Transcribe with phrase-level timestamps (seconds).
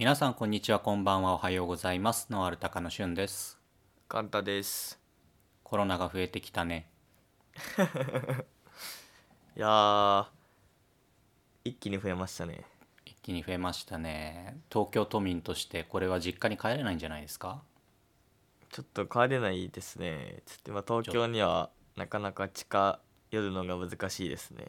[0.00, 2.28] 皆さんこんにちはこんばんはおはようございます。
[2.30, 3.58] ノアルタカのしゅんです。
[4.08, 4.98] カンタです。
[5.62, 6.88] コロナが増えてきたね。
[9.58, 10.26] いやー
[11.66, 12.64] 一気に増えましたね。
[13.04, 14.58] 一気に増えましたね。
[14.72, 17.60] 東京都民としてこれは実家に帰れないんじゃないですか？
[18.70, 20.42] ちょっと帰れないですね。
[20.46, 22.98] ちょっと今東京にはなかなか近
[23.30, 24.68] 寄るのが難しいですね。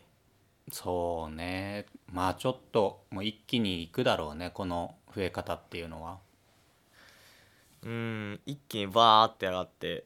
[0.73, 1.86] そうね。
[2.11, 4.52] まあちょっともう一気に行くだろうね。
[4.52, 6.18] この増え方っていうのは？
[7.84, 10.03] うん一気にバーって上がって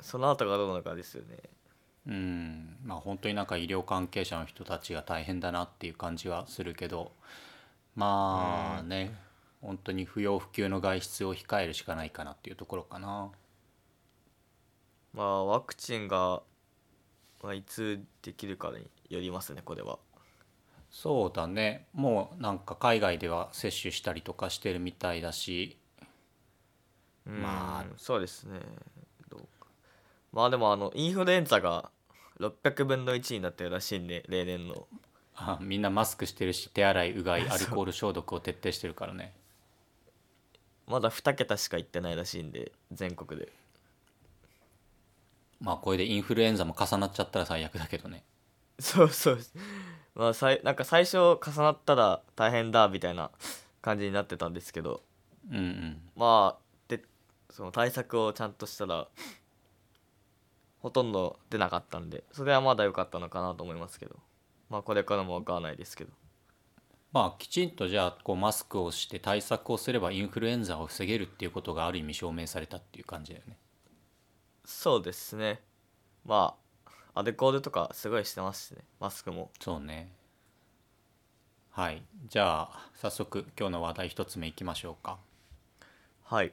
[0.00, 1.36] その後がどうなのかですよね。
[2.06, 7.12] うんまあ本当になんか医療関係者の人たちが大変だなっていう感じはするけど
[7.96, 9.14] まあね
[9.60, 13.30] 本当に不要不急の外出を控えるしかないかなっていうところかな。
[15.12, 16.42] まあワクチンが、
[17.42, 19.98] まあ、いつできるかによりますねこれは
[21.00, 21.86] そうだね。
[21.92, 25.78] もうなんか海外では接種したりとかしてるみたいだし。
[27.24, 27.40] うん。
[27.40, 27.94] まあ。
[27.96, 28.58] そうですね。
[29.30, 29.68] どうか。
[30.32, 31.92] まあでもあのインフルエンザが
[32.40, 34.88] 600分の1になってるらしいんで例年の。
[35.36, 39.32] あみんなマスクしてるし手洗いうがい アルコール消毒を徹底してるからね。
[40.88, 43.52] まだ2桁しか行ってないらしいんで全国で。
[45.60, 48.24] まあこれでインフルエンザも重なっちゃったら最悪だけどね。
[48.80, 49.38] そうそう
[50.18, 53.30] まあさいなんか最初重なったら大変だみたいな
[53.80, 55.00] 感じになってたんですけど。
[55.50, 56.02] うんうん。
[56.16, 57.02] まあで
[57.48, 59.06] その対策をちゃんとしたら
[60.80, 64.16] ほとんど出なかったんでそれはまだ良かったのかなと思いますけど。
[64.68, 66.10] まあこれからも分からないですけど。
[67.12, 73.56] まあきちんとじゃあこうマスクをして対策をすればインフルエンザを防げるっていうことがある意味証明されたっていう感じだよね。
[74.64, 75.62] そうですね。
[76.26, 76.67] まあ
[77.14, 78.84] アルコールとかすごいしてますしね。
[79.00, 79.50] マスクも。
[79.60, 80.12] そうね。
[81.70, 82.02] はい。
[82.28, 85.18] じゃあ早速今日の話題一つ目いきましょうか。
[86.24, 86.52] はい。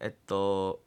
[0.00, 0.80] えっと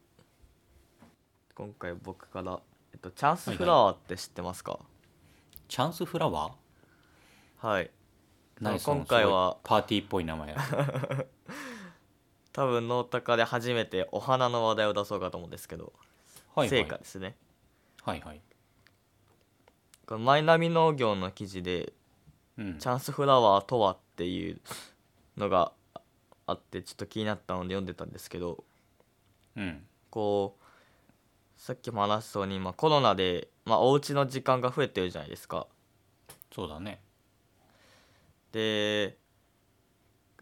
[1.56, 2.60] 今回僕から、
[2.94, 4.80] えっと、チャンスフラワーって知ってますか？
[5.68, 7.68] チャンスフラワー？
[7.68, 7.92] はい。
[8.84, 10.62] 今回はパーティーっぽい名前だ。
[12.54, 15.94] 多分ノータカで初めてお花の話題を出そうかと思うんですけど、
[16.56, 16.70] はいはい。
[16.70, 17.36] 成果ですね
[18.04, 18.42] はいはい。
[20.06, 21.94] このマイナビ農業の記事で
[22.58, 22.78] うん。
[22.80, 24.60] チャンスフラワーとはっていう
[25.38, 25.72] のが
[26.46, 28.64] あってちょっと気になったので読んでたんですけど
[29.56, 29.84] うん。
[30.10, 30.64] こう
[31.62, 35.68] さっきも話したように、まあ、コロナで、まあ、お家の時間が増えてるじゃないですか。
[36.54, 37.00] そうだね。
[38.52, 39.16] で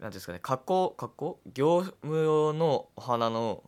[0.00, 1.38] ていうんですかね加工加工？
[1.52, 3.62] 業務用のお花の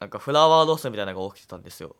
[0.00, 1.94] なんかフラワーロスみたいなのが起きてたんですよ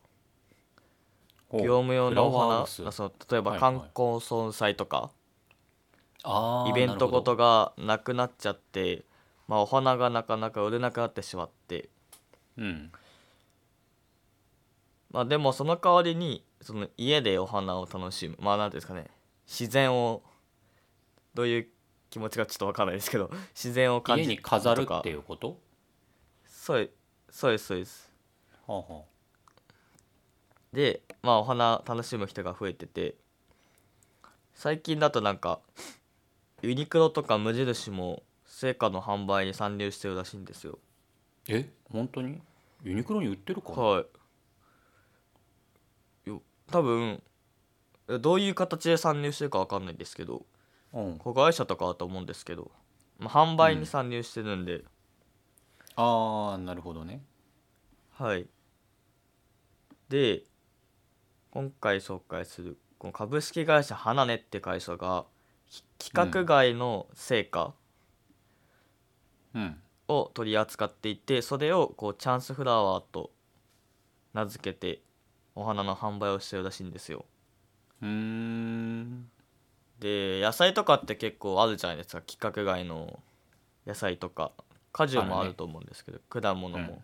[1.63, 3.73] 業務用のお花そう例えばはいはい。
[3.73, 5.11] 冠婚葬祭とか、
[6.23, 9.05] あーイベントごとながなくなっちゃって、
[9.47, 11.89] まあ、お花がなかなか売れなくなってしまって、
[12.57, 12.93] うん。
[15.11, 19.07] まあ、でもその代わりにその家でお花を楽しむまあ何ていうんですかね。
[19.47, 20.23] 自然を
[21.35, 21.69] どういう
[22.11, 25.59] 気持ちかちょっと分からないですけど 自然を感じ家に飾るっていうこと？
[26.47, 26.91] そう
[27.31, 28.11] そうですそうです。
[28.67, 29.03] はあは
[30.75, 33.15] でまあお花楽しむ人が増えてて
[34.55, 35.61] 最近だとなんか
[36.63, 40.79] ユニクロとか無印も成果の販売に参入してるらしいんですよ。
[41.49, 41.71] え？
[41.91, 42.41] 本当に？
[42.83, 44.05] ユニクロに売ってるかは
[46.27, 46.31] い。
[46.31, 47.23] よ多分
[48.09, 50.45] えどういう形で参入してるか分かんないんですけど
[50.93, 51.19] うん。
[51.19, 52.71] 子会社とかだと思うんですけど、
[53.19, 54.85] まあ、販売に参入してるんで、
[55.97, 57.23] ああなるほどね。
[58.13, 58.47] はい。
[60.09, 60.43] で
[61.55, 65.25] 今回紹介するこの株式会社花音って会社が
[65.71, 67.75] き規格外の成果
[69.55, 69.77] うん。
[70.09, 73.31] を取り扱っていてそれをこうチャンスフラワーと
[74.35, 75.01] 名付けて
[75.55, 77.25] お花の販売をしてるらしいんですよ。
[78.03, 79.31] うーん。
[80.01, 82.21] で野菜とかって結構あるじゃないですか。
[82.21, 83.21] 規格外の
[83.87, 84.51] 野菜とか。
[84.93, 86.99] 果樹もああると思うんですけど、果物も、うん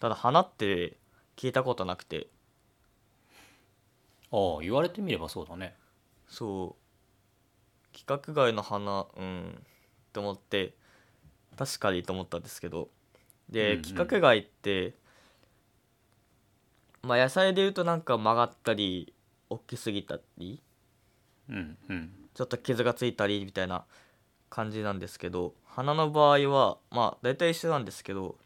[0.00, 0.96] ただ花って
[1.36, 2.28] 聞いたことなくて
[4.30, 5.74] ああ言われてみればそうだね。
[6.26, 7.94] そう。
[7.94, 9.50] 規格外の花うん。
[9.50, 10.74] って思って
[11.56, 12.88] 確かにと思ったんですけど。
[13.48, 13.82] で、うんうん。
[13.82, 14.94] 規格外って
[17.02, 19.14] まあ野菜でいうとなんか曲がったり
[19.48, 20.62] 大きすぎたり
[21.48, 22.12] うんうん。
[22.34, 23.84] ちょっと傷がついたりみたいな
[24.50, 28.36] 感じなんですけど花の場合はまあ大体一緒なんですけど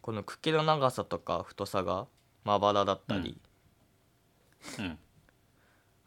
[0.00, 2.06] この茎の長さとか太さが
[2.44, 3.38] まばらだったり、
[4.78, 4.98] うん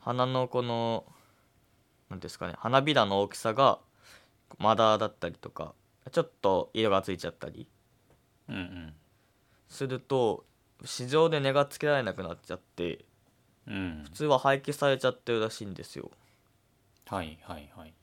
[0.01, 1.05] 花のこの
[2.09, 3.79] 何ですかね花びらの大きさが
[4.57, 5.73] まだだったりとか
[6.11, 7.67] ちょっと色がついちゃったり。
[9.69, 10.43] すると
[10.83, 13.05] 市場で値がつけられなくなっちゃって
[13.67, 14.01] うん。
[14.05, 16.11] 普通は廃棄されちゃってるらしいんですよ。
[17.07, 17.93] はいはいはい。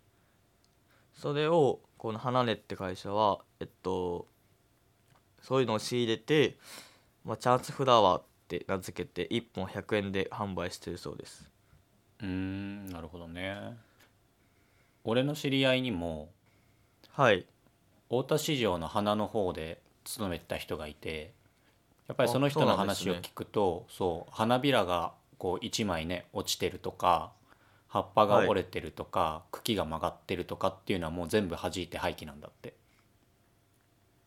[1.12, 4.26] それをこの花根って会社はえっと
[5.42, 6.56] そういうのを仕入れて、
[7.24, 11.50] まあ、チャンスフラワーって名付けて1本100円で販売してるそうです
[12.20, 13.76] うーんなるほどね。
[15.04, 16.28] 俺の知り合いにも
[17.12, 17.46] はい。
[18.10, 21.32] 大田市場の花の方で勤めてた人がいて
[22.06, 27.32] やっぱりその人の話を聞くとそう花びらがこう1枚ね落ちてるとか
[27.88, 32.74] 葉っぱが折れてるとか、茎が曲がってるとかっていうのはもう全部弾いて廃棄なんだって。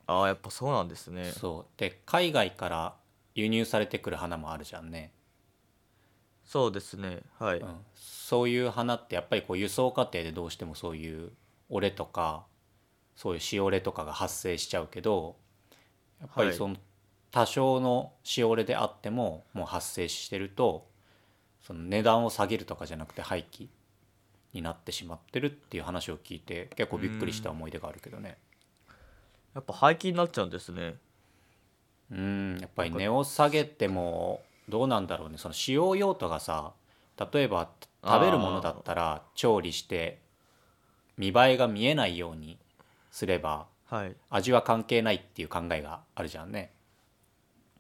[0.08, 1.32] ああやっぱそうなんですね。
[1.32, 1.80] そう。
[1.80, 2.96] で海外から
[3.36, 5.12] 輸入されてくる花もあるじゃんね、
[6.52, 7.22] そうですね。
[7.40, 11.32] はい、うん、そういう花ってやっぱりこう輸送過程でどうしてもそういう
[11.70, 12.44] 折れとか
[13.16, 15.38] そういうしおれとかが発生しちゃうけど
[16.20, 16.76] やっぱりその
[17.32, 20.90] 多少のしおれであってももう発生してると
[21.66, 23.70] その値段を下げるとかじゃなくて廃棄
[24.52, 28.38] になってしまってるっていう話を聞いて結構びっくりした思い出があるけどね。
[29.56, 30.96] やっぱ廃棄になっちゃうんですね。
[32.12, 32.58] うん。
[32.60, 35.38] やっぱり値を下げてもどうなんだろうね。
[35.38, 36.74] その使用用途がさ
[37.32, 37.70] 例えば
[38.04, 40.20] 食べるものだったら調理して
[41.18, 42.58] 見栄えが見えないように
[43.12, 44.16] すればはい。
[44.30, 46.72] 味は関係ないっていう考えがあるじゃんね。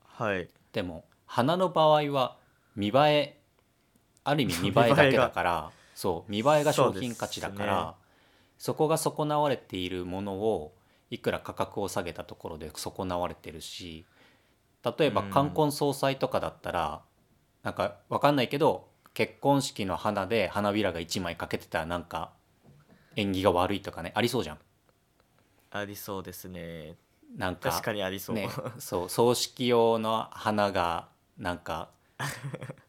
[0.03, 0.49] はい。
[0.73, 2.37] でも花の場合は
[2.75, 3.41] 見栄え
[4.23, 7.95] ある意味 見栄えだけだからそう見栄えが商品価値だから
[8.57, 10.73] そ,、こが損なわれているものを
[11.09, 14.05] いくら価格を下げたところで損なわれてるし
[14.83, 15.29] 例えばうん。
[15.29, 17.01] 冠婚葬祭とかだったら
[17.63, 22.31] なんかわかんないけど結婚式の花で花びらが1枚かけてたらなんか
[23.15, 24.57] 縁起が悪いとかねありそうじゃん。
[25.73, 26.95] ありそうですね。
[27.37, 31.07] なんか確かにありそう、ね、 そう葬式用の花が
[31.37, 31.89] なんか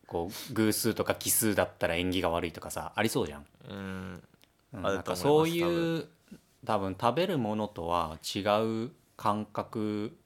[0.07, 3.47] こう偶数とか奇数だったら縁起が悪いとかさありそうじゃん。
[5.03, 6.09] かそういう
[6.65, 8.41] 多分食べるものとは違
[8.87, 10.17] う感覚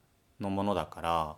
[0.41, 1.37] のものだから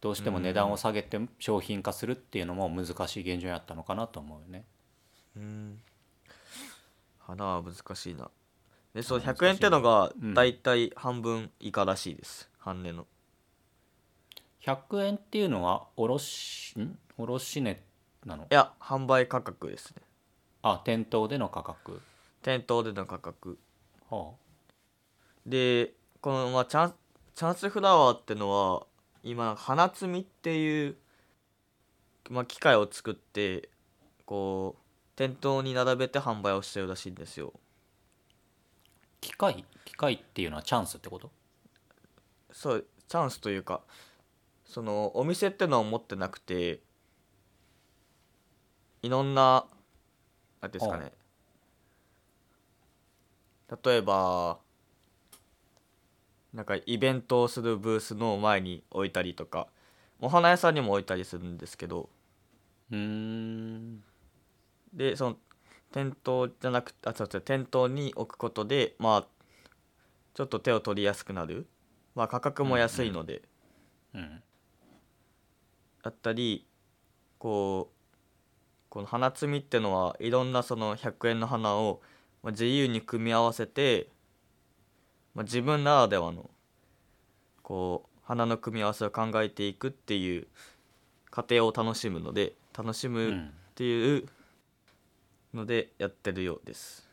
[0.00, 4.64] どうしても値段を下げて商品化するっていうのも難しい現状にあったのかなと思うよね。
[5.36, 5.80] うん。
[7.18, 8.30] 花は難しいな。
[8.94, 10.34] でそう花100円ってのがうん。
[10.34, 12.48] だいたい半分以下らしいです。
[12.58, 13.06] 半値の。
[14.64, 16.98] 100円っていうのは卸ん？
[17.18, 17.82] 卸値
[18.24, 18.44] なの？
[18.44, 20.02] いや販売価格ですね。
[20.62, 22.00] あ店頭での価格。
[22.42, 23.58] 店頭での価格。
[24.10, 24.32] は
[25.46, 26.94] でこの、まあ、チャン
[27.34, 28.86] チャンスフラワーってのは
[29.22, 30.96] 今花摘みっていう、
[32.30, 33.68] まあ、機械を作って
[34.24, 34.82] こう
[35.16, 37.52] 店頭に並べて販売をしてるらしいんですよ。
[39.20, 39.64] 機械？
[39.84, 41.30] 機械っていうのはチャンスってこと？
[42.52, 43.82] そうチャンスというか
[44.64, 46.80] そのお店ってのは持ってなくて
[49.02, 49.66] いろんな
[50.62, 51.12] 何ですかね。
[53.84, 54.58] 例えば
[56.54, 59.68] なんかイベントをするブースの前に置いたりとか
[60.20, 62.08] お花屋さんにも置いたりするんですけど。
[62.90, 64.02] うーん。
[64.92, 65.36] でその
[65.92, 69.26] 店頭じゃなくてあ違う違う店頭に置くことでまあ
[70.34, 71.66] ちょっと手を取りやすくなる、
[72.14, 73.42] まあ、価格も安いので、
[74.14, 74.42] うん
[76.02, 76.66] だったり
[77.38, 78.00] こう
[78.88, 82.00] この花摘みってのはいろんなその100円の花を
[82.42, 84.08] まあ自由に組み合わせて、
[85.40, 86.50] まあ、自分ならではの
[87.62, 90.46] こう花の組み合わせを考えていくっていう
[91.30, 93.50] 過程を楽しむので楽しむっうん。
[93.74, 94.28] ていう
[95.54, 97.08] のでやってるようです。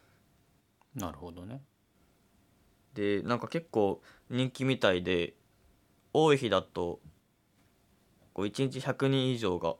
[0.93, 1.61] なるほどね。
[2.95, 5.33] でなんか結構人気みたいで
[6.11, 6.99] 多い日だと
[8.33, 9.75] こう1日100人以上が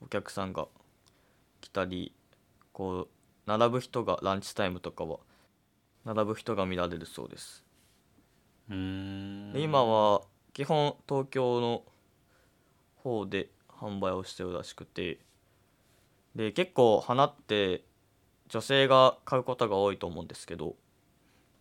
[0.00, 0.68] お客さんが
[1.60, 2.14] 来たり
[2.72, 3.08] こ
[3.46, 5.18] う並ぶ人がランチタイムとかは
[6.04, 7.61] 並ぶ人が見られるそうです
[8.68, 11.82] で今は基本東京の
[12.96, 15.18] 方で販売をしてるらしくて。
[16.34, 17.84] で結構花って
[18.48, 20.76] 女性が買うことが多いと思うんですけど。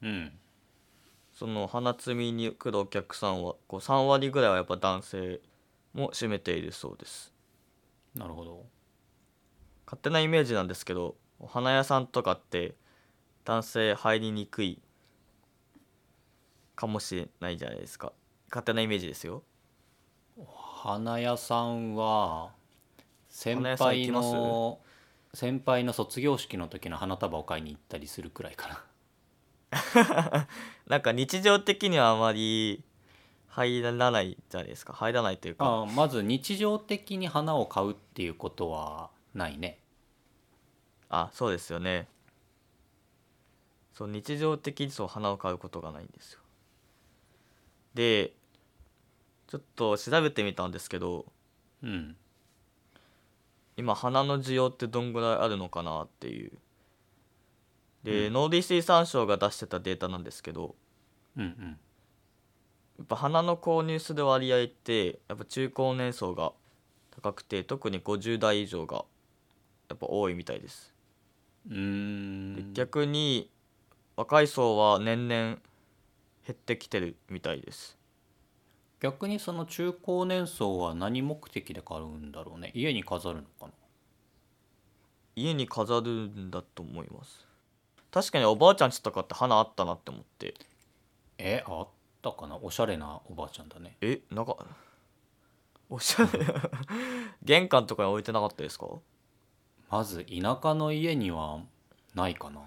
[0.01, 0.31] うん。
[1.34, 5.41] その花摘みに来るお客さんはこう3割ぐらいはやっぱ男性
[5.93, 7.34] も占めているそうです。
[8.15, 8.65] なるほど。
[9.86, 12.75] 勝手なイメージなんですけどお花屋さんとかって
[13.43, 14.81] 男性入りにくい
[16.81, 18.11] かもしれないじゃないですか。
[18.50, 19.43] 勝手なイメージですよ。
[20.83, 22.53] 花屋さんは
[23.29, 24.79] 先輩の
[25.35, 28.83] 先輩の卒業式の時の花束を買いに行ったりするくらいか
[29.71, 30.47] な。
[30.88, 32.83] なんか日常的にはあまり
[33.47, 34.93] 入らないじゃないですか。
[34.93, 35.83] 入らないというか。
[35.83, 39.77] あまず日常的に花を買うっていうことはないね。
[41.09, 42.07] あそうですよね。
[43.93, 46.40] そう日常的にそう花を買うことがないんですよ
[47.93, 48.33] で
[49.48, 51.25] ちょっと調べてみたんですけど
[51.83, 52.15] うん。
[53.77, 56.51] 今花の需要ってどんぐらいあるのかなっていう。
[58.03, 58.33] で、うん。
[58.33, 60.75] 農林水産省が出してたデータなんですけど
[61.38, 61.79] うんうん。
[63.00, 66.53] やっぱ花の購入する割合ってやっぱ中高年層が
[67.12, 69.05] 高くて特に50代以上が
[69.89, 70.93] やっぱ多いみたいです。
[71.69, 72.74] うん。
[72.74, 73.50] 逆に
[74.15, 75.57] 若い層は年々
[76.45, 77.98] 減ってきてるみたいです。
[79.00, 82.71] 逆にその中高年層は何目的で買うんだろうね。
[82.75, 83.71] 家に飾るのかな。
[85.36, 87.48] 家に飾るんだと思います。
[88.12, 90.53] 確かにおばあちゃんちとかって花あったなって思って。
[91.38, 91.88] えあっ
[92.21, 92.57] たかな？
[92.57, 93.98] おしゃれなおばあちゃんだね。
[94.01, 94.57] えなんか
[95.89, 96.29] おしゃれ。
[97.41, 98.88] 玄関とかに置いてなかったですか？
[99.89, 101.62] まず田舎の家には
[102.13, 102.62] ないかな。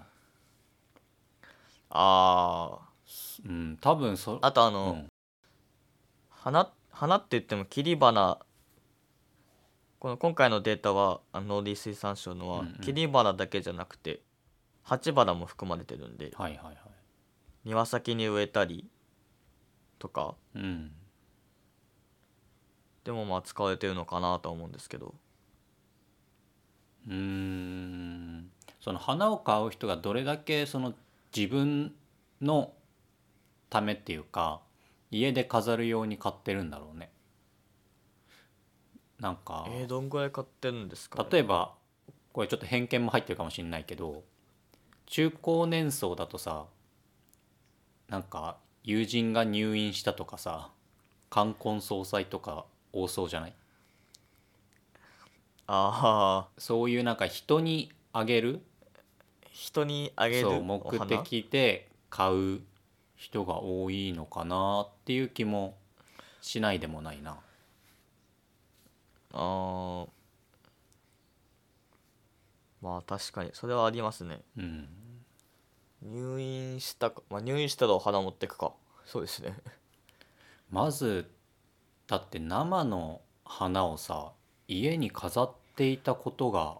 [1.91, 2.94] あー
[3.45, 5.07] うん多分そあとあの、うん。
[6.29, 8.39] 花花って言っても切り花。
[9.99, 12.73] この今回のデータはあの農林水産省のはうんうん。
[12.81, 14.21] 切り花だけじゃなくて
[14.83, 16.77] 鉢花も含まれてるんではいはいはい。
[17.63, 18.87] 庭先に植えたり
[19.99, 20.35] とか。
[20.55, 20.91] うん。
[23.03, 25.15] でもまあ使われてるのかなとは思うんですけど。
[27.07, 28.51] うーん。
[28.79, 30.93] その花を買う人がどれだけその
[31.35, 31.95] 自分
[32.39, 32.71] の
[33.69, 34.61] ためっていうか
[35.11, 37.09] 家で飾るように買ってるんだろうね。
[39.19, 41.73] なんかえー、どんぐらい買ってるんですか、ね、例えば
[42.33, 44.23] これちょっと偏見も入ってるかもしれないけど
[45.05, 46.65] 中高年層だとさ
[48.09, 50.69] なんか友人が入院したとかさ
[51.29, 53.53] 冠婚葬祭とか多そうじゃない？
[55.67, 58.61] ああそういうなんか人にあげる？
[59.51, 62.59] 人にあげるそうお目花的で買う
[63.25, 65.75] 人が多いのかなっていう気も
[66.41, 67.39] しないでもないな。
[69.33, 70.07] あー。
[72.81, 74.41] まあ確かにそれはありますね。
[74.57, 74.87] うん、
[76.03, 78.73] 入院したか、まあ、入院したらお花持ってくか。
[79.05, 79.57] そうですね。
[80.69, 81.31] まず
[82.05, 84.33] だって生の花をさ
[84.67, 86.77] 家に飾っていたことが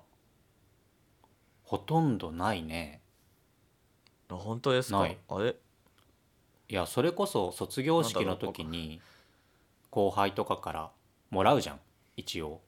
[1.64, 3.02] ほとんどないね。
[4.30, 5.00] あ本当ですか？
[5.00, 5.18] ない。
[5.28, 5.56] あれ？
[6.68, 9.02] いやそれこそ卒業式の時に
[9.92, 10.92] 後輩とかから
[11.30, 11.80] もらうじゃん
[12.18, 12.62] 一応。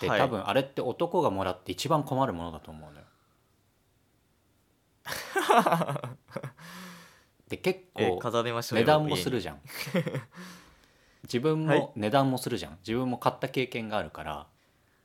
[0.00, 3.06] で、はい多分あれって男がもらって一番困るものだと思うのよ。
[7.48, 9.60] で結え構値段もするじゃん。
[11.22, 12.78] 自分はいも値段もするじゃん。
[12.86, 14.46] 自分も買った経験があるから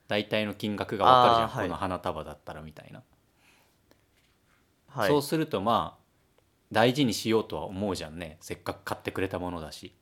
[0.08, 3.02] 大体の金額が分かるじゃん、はいこの花束だったらみたいな。
[4.88, 6.01] はいそうするとまあ
[6.72, 8.38] 大事にしようとは思うじゃんね。
[8.40, 9.92] せっかく買ってくれたものだし。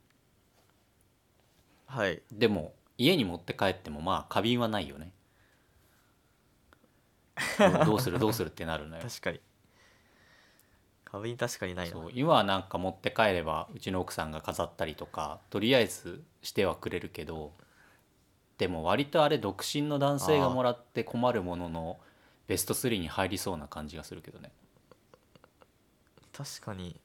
[1.86, 2.22] はい。
[2.32, 5.12] でも家に持って帰ってもまあ花瓶はないよね。
[7.84, 8.18] どうする？
[8.20, 9.02] どうするってなるのよ。
[9.02, 9.40] 確かに。
[11.04, 11.92] 花瓶確かにないな。
[11.92, 17.52] そう今はなんか持って帰ればうちの奥さんが飾ったりとかとりあえずしてはくれるけど
[18.58, 21.98] でも割とあれ独身の男性がもらって困るものの
[22.46, 24.52] ベスト3に入りそうな感じがするけどね
[26.32, 27.00] 確かに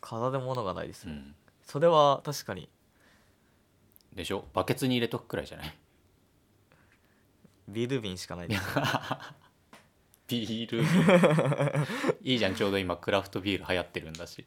[0.00, 1.34] 飾るものがないですね、うん。
[1.62, 2.68] それは確かに。
[4.14, 4.46] でしょ？
[4.54, 5.74] バケツに入れとくくらいじゃない？
[7.68, 8.62] ビール瓶しかないです。
[10.28, 10.82] ビール。
[12.22, 14.46] いいじゃんちょうど今クラフトビール流行ってるんだし。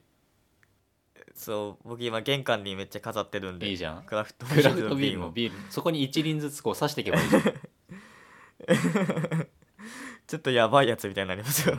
[1.34, 3.70] そう僕今玄関にめっちゃ飾ってるんで。
[3.70, 4.04] いいじゃん。
[4.04, 5.72] クラフトビクラフールトビールもビール。
[5.72, 7.44] そこに一輪ずつこう刺していけばいいじゃん
[10.32, 11.76] ちょっとやばいやつみたいになりますよ。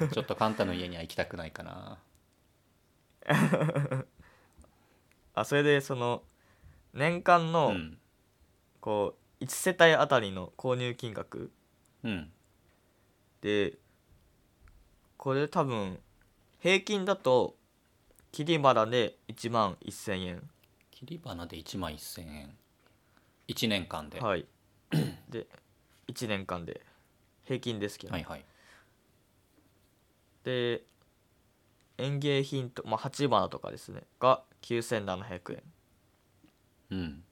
[0.00, 0.08] うん。
[0.08, 1.98] ちょっとカンタの家には行きたくないかな。
[5.34, 6.24] あそれでその
[6.94, 7.98] 年間うのん。
[8.80, 11.52] こう1世帯あたりの購入金額
[12.02, 12.32] うん。
[13.40, 13.78] で
[15.16, 16.00] これ多分
[16.58, 17.54] 平均だと
[18.32, 20.50] 切り花で1万1000円。
[20.90, 22.58] 切り花で1万1000円。
[23.46, 24.44] 1年間で、はい。
[25.28, 25.46] で
[26.08, 26.80] 1年間で
[27.44, 28.44] 平均ですけど、はいはい。
[30.44, 30.82] で
[31.98, 34.02] 園芸品と、まあ、鉢花とかですね。
[34.18, 35.62] が9700円。
[36.90, 37.24] うん。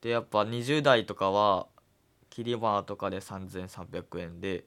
[0.00, 1.66] でやっぱ20代とかは
[2.30, 4.64] 切り花とかで3300円で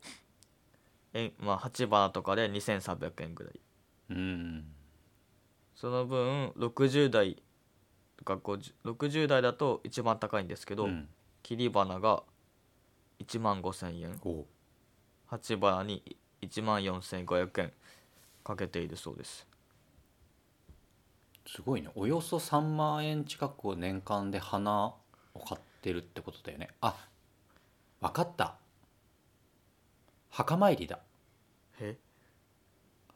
[1.13, 3.59] えまあ鉢花とかで2300円ぐらい。
[4.09, 4.65] うん。
[5.75, 7.41] その分60代
[8.17, 11.07] とか50 60代だと一番高いんですけど、うん。
[11.43, 12.23] 切り花が
[13.23, 14.19] 1万5000円。
[14.23, 14.45] お。
[15.27, 17.73] 鉢花に1万4500円。
[18.43, 19.47] かけているそうです。
[21.45, 21.89] すごいね。
[21.95, 26.69] およそ3万円近くを年間で花を買ってるってことだよね。
[26.81, 26.95] あ
[27.99, 28.55] わかった。
[30.29, 30.99] 墓参りだ。
[31.79, 31.97] え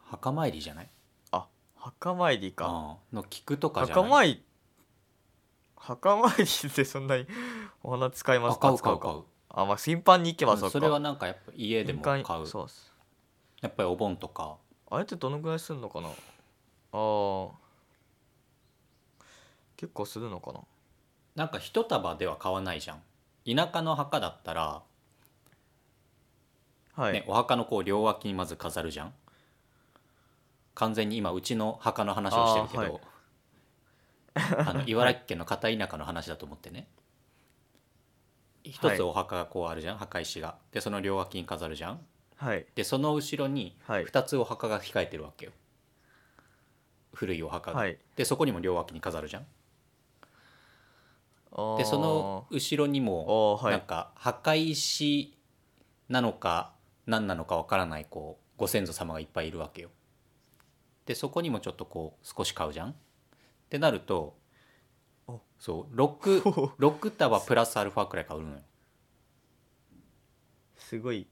[0.03, 0.89] 墓参りじゃない？
[1.31, 2.65] あ墓参りか。
[2.67, 4.03] ああの菊とかじゃない？
[4.03, 4.43] 墓参り
[5.77, 7.25] 墓参りってそんなに
[7.81, 8.75] お花使いますか？
[8.77, 9.23] 買う買う
[9.57, 12.17] あまあ頻繁に行けばそうかそれはなんかやっぱ家でも買う。
[12.17, 12.91] にそうっす。
[13.61, 14.57] やっぱりお盆とか。
[14.91, 16.09] あれってどのぐらいするのかな？
[16.09, 17.49] あー。
[19.77, 20.59] 結構するのかな？
[21.35, 23.01] なんか一束では買わないじゃん。
[23.55, 24.83] 田舎の墓だったら、
[26.95, 29.13] はい、ね、お墓のこう両脇にまず飾るじゃん。
[30.73, 32.99] 完全に今うちの墓の話をしてるけど
[34.33, 36.89] あ、の茨城県の片田舎の話だと思ってね
[38.71, 40.57] 一つお墓がこうあるじゃん、墓石が。
[40.71, 41.99] でその両脇に飾るじゃん？
[42.37, 42.65] はい。
[42.75, 44.05] でその後ろにはい。
[44.05, 45.51] 2つお墓が控えてるわけよ。
[47.13, 47.97] 古いお墓が、はい。
[48.15, 49.45] でそこにも両脇に飾るじゃん？
[51.77, 53.77] でその後ろにもあーはい。
[53.77, 55.37] なんか墓石
[56.09, 56.73] なのか
[57.05, 59.89] 何なのかわからないこうご先祖様がいっぱいいるわけよ。
[61.05, 62.89] でそこにもちょっとこう少し買うじゃん？
[62.89, 62.93] っ
[63.69, 64.35] てなるとお
[65.59, 66.41] そう 6,
[66.77, 68.59] 6束プラスアルファくらい買うのよ、
[70.77, 71.27] すごい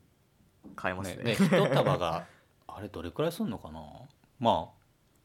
[0.75, 1.24] 買えますね。
[1.24, 2.25] ねね1束が
[2.68, 3.82] あれどれくらいすんのかな？
[4.39, 4.72] ま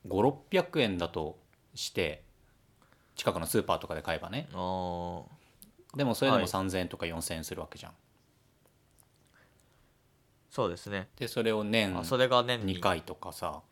[0.05, 1.39] あ5600円だと
[1.75, 2.23] して
[3.17, 4.49] 近くのスーパーとかで買えばね。
[4.53, 5.25] あー。
[5.97, 6.51] でもそれでもはい。
[6.51, 7.93] 3000円とか4000円するわけじゃん。
[10.51, 11.09] そうですね。
[11.17, 12.77] でそれを年あそれが年に。
[12.77, 13.63] 2回とかさ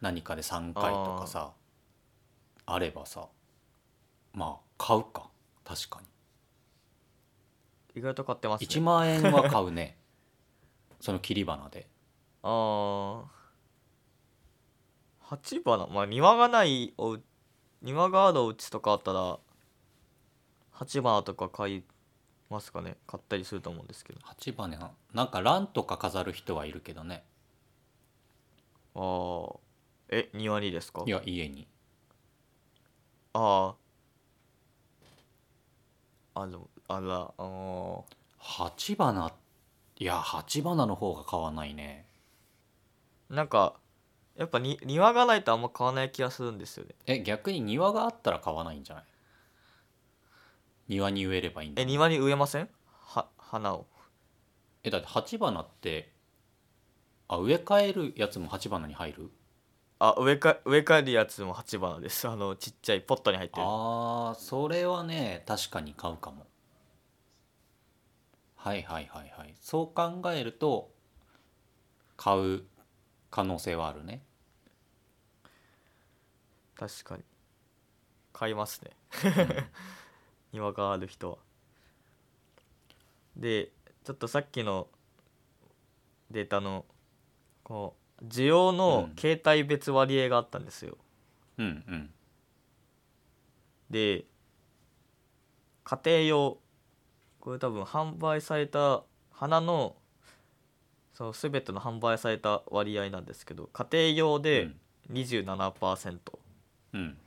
[0.00, 1.52] 何かで3回とかさ
[2.66, 3.28] あればさ
[4.34, 5.30] まあ買うか。
[5.64, 6.06] 確かに。
[7.94, 9.98] 意外と買ってます1ね万円は買うね。
[11.00, 11.88] その切り花で。
[12.42, 13.24] あー。
[15.20, 17.22] 鉢花まあ庭がないおう
[17.80, 19.38] 庭があるお家とかあったら
[20.70, 21.84] 鉢花とか買い
[22.50, 22.96] ますかね。
[23.06, 24.20] 買ったりすると思うんですけど。
[24.22, 27.24] 鉢花ななんかランとか飾る人はいるけどね。
[28.94, 29.00] あ
[29.54, 29.58] あ
[30.10, 31.02] え庭にですか？
[31.06, 31.66] いや家に。
[33.34, 33.81] ああ
[36.34, 38.02] あでもあらあー
[38.38, 39.32] 鉢花
[39.98, 42.06] いや鉢花の方が買わないね。
[43.28, 43.74] なんか
[44.36, 46.94] やっぱに庭がないとあんま買わない気がするんですよね。
[47.06, 49.04] え逆に庭があったら買わないんじゃない？
[50.88, 52.68] 庭に植えればいいんだえ庭に植えません？
[53.04, 53.86] は花を。
[54.82, 56.12] えだって鉢花って
[57.28, 59.30] あ植え替えるやつも鉢花に入る？
[60.04, 62.26] あ植えか植え替えるやつも鉢花です。
[62.26, 63.62] あのちっちゃいポットに入ってる。
[63.64, 66.44] あーそれはね確かに買うかも。
[68.56, 69.54] はいはいはいはい。
[69.60, 70.90] そう考えると
[72.16, 72.64] 買う
[73.30, 74.24] 可能性はあるね。
[76.74, 77.22] 確かに。
[78.32, 78.90] 買いますね。
[80.52, 81.38] 庭がある人は。
[83.36, 83.70] で
[84.02, 84.88] ちょっとさっきの
[86.32, 86.86] データの
[87.62, 89.16] こう需要のうん。
[89.16, 90.96] 携帯別割合があったんですよ、
[91.58, 92.10] うんうん。
[93.90, 94.24] で
[95.84, 96.58] 家庭用。
[97.40, 99.96] これ多分販売された花の
[101.12, 104.70] その全ての販売された割合なんですけど家庭用で
[105.10, 106.18] 27%、
[106.92, 107.18] うん。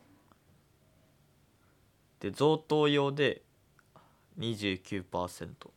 [2.21, 3.41] で贈答用で
[4.39, 5.69] 29%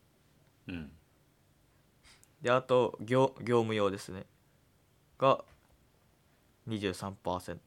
[0.68, 0.90] うん。
[2.40, 4.24] であと業業務用ですね
[5.18, 5.44] が
[6.68, 7.58] 23%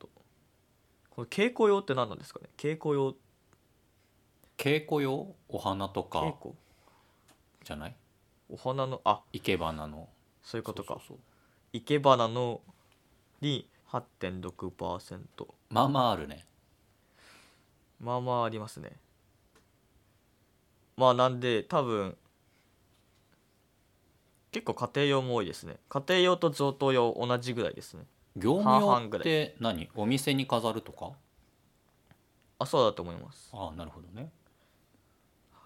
[1.09, 2.47] この稽古用って何なんですかね？
[2.57, 3.15] 稽古用。
[4.57, 5.35] 稽古用？
[5.49, 6.55] お花とか稽古。
[7.63, 7.95] じゃない？
[8.49, 9.21] お花のあ。
[9.33, 10.07] 生け花の。
[10.41, 10.93] そういうことか。
[10.93, 11.17] そうそうそう。
[11.73, 12.61] 生け花の
[13.41, 15.19] に8.6%
[15.69, 16.45] まあまああるね。
[17.99, 18.91] まあまあありますね。
[20.95, 22.15] まあなんで多分
[24.51, 25.77] 結構家庭用も多いですね。
[25.89, 28.03] 家庭用と贈答用同じぐらいですね。
[28.35, 29.89] 業務用っ半々ぐらて何？
[29.95, 31.11] お店に飾るとか？
[32.59, 33.49] あそうだと思います。
[33.53, 34.29] ああなるほどね。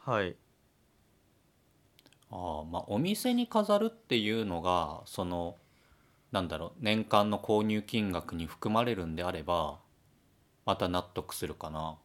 [0.04, 0.36] はい。
[2.32, 5.56] ああまあお店に飾るっていうのがその
[6.32, 9.80] なんだろう年間の購入金額に含まれるんであれば
[10.66, 11.98] また納得するかな。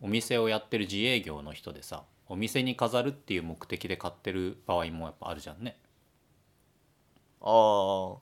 [0.00, 5.76] お店をやってる自営業の人でさお店に飾るっていう目的で買ってる場合もやっぱあるじゃんね。
[7.42, 8.16] あ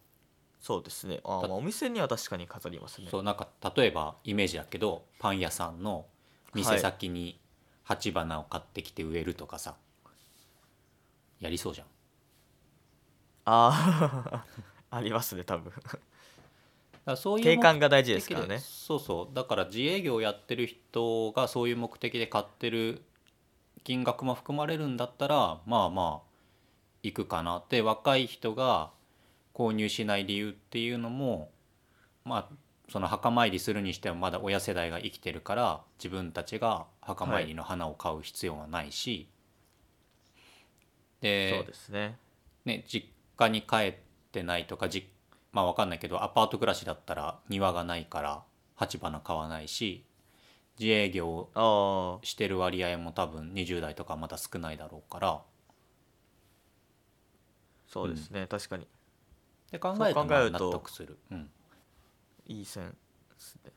[0.60, 1.20] そうですね。
[1.24, 3.08] あー、まあ、お店には確かに飾りますね。
[3.08, 6.06] そうなんか例えばイメージだけどパン屋さんの
[6.54, 7.38] 店先に
[7.84, 9.76] 鉢花を買ってきて植えるとかさ、
[11.40, 11.86] やりそうじゃん。
[13.44, 14.44] ああ
[14.96, 15.72] ありますね多分。
[15.72, 16.00] だか
[17.06, 18.58] らそういう景観が大事目ですからね。
[18.58, 23.02] そうそうだから自営業やってる人がそういう目的で買ってる
[23.84, 26.30] 金額も含まれるんだったらまあまあ
[27.02, 28.90] 行くかなって若い人が
[29.54, 31.50] 購入しない理由っていうのも
[32.24, 32.54] まあ
[32.90, 39.28] その墓参りするにしてもまだ親世代が生きてるから自分たちが墓参りの花を買う必要はないし、
[41.20, 42.18] でそうですね。
[42.64, 43.94] ね、実家に帰っ
[44.32, 45.08] てないとかじ
[45.52, 48.42] まあわかんないけどアパート暮らしだったら庭がないから
[48.74, 50.04] 鉢花買わないし
[50.80, 55.42] 自営業ああしてる割合も多分20代とかまだ少ないだろうから。
[57.86, 58.86] そうですね、確かに。
[59.70, 61.50] で考え考えるとまあ納得する、うん、
[62.46, 62.96] いい線で
[63.36, 63.72] すね。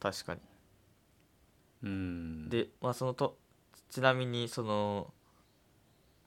[0.00, 0.40] 確かに。
[1.84, 2.48] うん。
[2.50, 3.38] でまあそのと
[3.88, 5.14] ちなみにその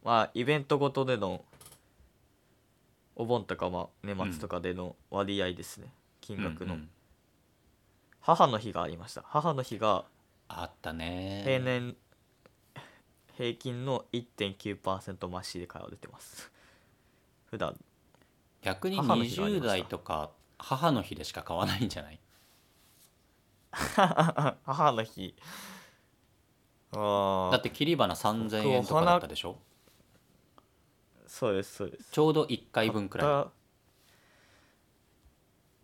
[0.03, 1.45] まあイベントごとでの
[3.15, 6.89] お盆とかまあ年末とかでの割合ですね、金額の、うんうん
[8.21, 9.23] 母の日がありました。
[9.25, 10.05] 母の日が
[10.47, 11.41] あったね。
[11.45, 11.95] 平年
[13.37, 16.51] 平均の1.9%増しで買われてます。
[17.49, 17.77] 普段。
[18.61, 19.67] 逆に母の日があり20ました。
[19.77, 22.19] 代とか母の日でしか買わないんじゃない？
[23.71, 25.35] 母の日。
[26.91, 29.57] ああだって切り花3000円とかだったでしょ？
[31.27, 32.11] そうですそうです。
[32.11, 33.59] ちょうど1回分くらい。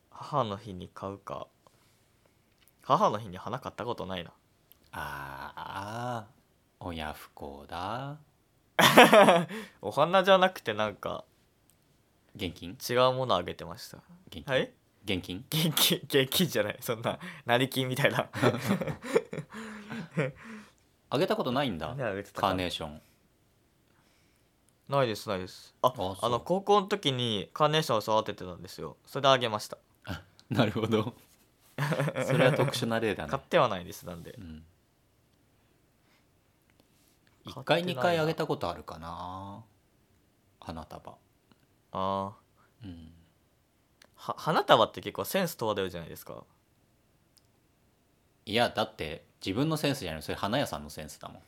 [0.09, 1.47] 母の日に買うか
[2.85, 4.31] 母の日に花買ったことないな。
[4.91, 6.27] ああ
[6.79, 8.17] 親不孝だ。
[9.81, 11.25] お花じゃなくてなんか
[12.35, 12.77] 現金？
[12.89, 13.97] 違うものあげてました。
[14.27, 14.71] 現金、はい？
[15.03, 15.43] 現金？
[15.49, 15.99] 現金？
[16.05, 16.77] 現金じゃない。
[16.79, 18.29] そんな成金みたいな。
[21.09, 21.95] あげたことないんだ？
[21.95, 22.35] 何あげてた。
[22.39, 23.01] カかーネーション。
[24.89, 25.73] ないですないです。
[25.81, 26.17] ああそう。
[26.21, 28.97] あの高校の時にカーネーションを育ててたんですよ。
[29.07, 29.79] それであげました。
[30.51, 31.15] なるほど
[32.25, 33.29] それは特殊な例だね。
[33.29, 34.31] 買ってはないですなんで。
[34.37, 34.65] うん。
[37.45, 39.63] 1買ってないな回2回あげたことあるかな
[40.59, 41.11] 花束。
[41.11, 41.15] あ
[41.91, 42.31] あ
[42.83, 43.11] うん。
[44.15, 46.43] は花束って結構センス問われるじゃないですか。
[48.45, 51.41] いやだって自分のセンスじゃないそれ花屋さんのセンスだもん。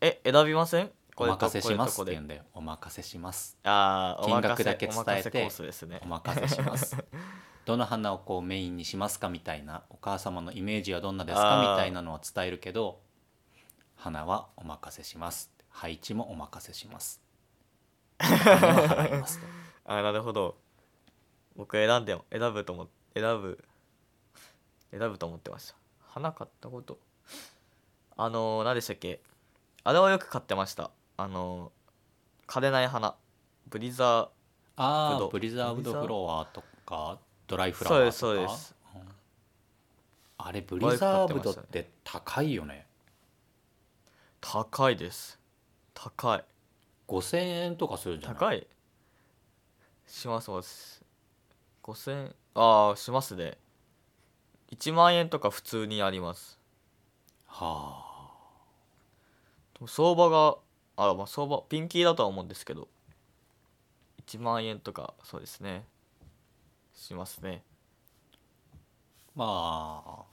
[0.00, 0.90] え選びません？
[1.16, 2.42] お任せしますって言うんだよ。
[2.54, 3.58] お任せします。
[3.64, 6.00] ああ金額だけ伝えてコースですね。
[6.02, 6.96] お任せします
[7.64, 13.00] どの花をこうメインにしますかみたいなお母様のイメージはどんなですかみたいなのは伝えるけど
[13.96, 15.50] 花はお任せします。
[15.68, 17.22] 配置もお任せします。
[18.18, 20.56] あーなるほど。
[21.56, 23.62] 僕選んでも選ぶと思選ぶ
[24.90, 25.74] 選ぶと思ってました。
[26.08, 26.98] 花買ったこと。
[28.16, 29.20] あのー何でしたっけ？
[29.84, 30.90] あれはよく買ってました。
[31.16, 33.14] あのー枯れない花。
[33.68, 34.30] ブリザ
[34.76, 37.18] ブドああブリザーブドフロアとか
[37.52, 38.12] ドライフラワーとか？
[38.12, 38.74] そうですそうです。
[38.96, 39.02] うん
[40.44, 42.86] あれブリザーブドって高いよね。
[44.40, 45.38] ー高いです。
[45.94, 46.44] 高い。
[47.06, 48.38] 5000円とかするんじゃない？
[48.38, 48.66] 高い。
[50.06, 51.04] しますます。
[51.84, 53.56] 5000ああしますね。
[54.72, 56.58] 1万円とか普通にあります。
[57.46, 58.04] は
[59.80, 59.86] あ。
[59.86, 60.56] 相場が
[60.96, 62.88] あまあ相場ピンキーだとは思うんですけど。
[64.26, 65.84] 1万円とかそうですね
[66.94, 67.62] しますね。
[69.34, 70.24] まあ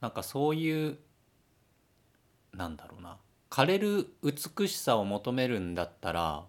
[0.00, 0.98] なんかそういう
[2.52, 3.18] なんだろうな。
[3.50, 6.44] 枯れる美しさを求めるんだったら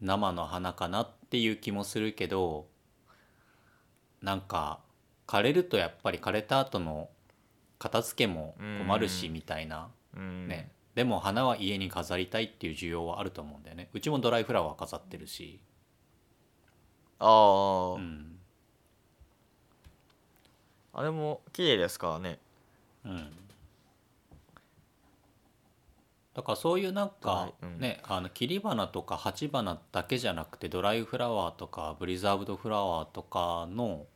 [0.00, 2.66] 生の花かなっていう気もするけど
[4.22, 4.80] なんか
[5.26, 7.08] 枯れるとやっぱり枯れた後の
[7.78, 9.32] 片付けも困るしうん。
[9.34, 9.88] みたいな。
[10.16, 10.48] うん。
[10.48, 10.72] ね。
[10.94, 13.88] でも花は家に飾りたいっていう需要はあると思うんだよね。
[13.92, 15.60] うちもドライフラワー飾ってるし
[17.20, 18.38] ああ、うん。
[20.92, 22.38] あれも綺麗ですからね。
[23.04, 23.32] うん。
[26.34, 27.80] だからそういうなんかはいうん。
[27.80, 34.06] ね、あの切り花とか鉢花だけじゃなくてドライフラワーとかブリザーブドフラワーとかの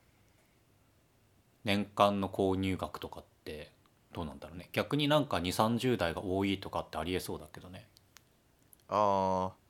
[1.65, 3.71] 年間の購入額とかって
[4.13, 4.69] どうなんだろうね。
[4.73, 7.87] 逆になんか2 3 0代が多いとかってありえそうだけどね。
[8.89, 9.63] ああ。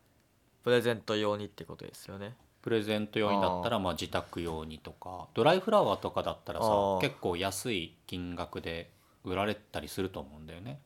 [0.63, 6.67] プレゼント用にってことですよねプレゼント用にだったらまあ自宅用にとかドライフラワーとかだったらさ
[7.01, 8.91] 結構安い金額で
[9.25, 10.81] 売られたりすると思うんだよね。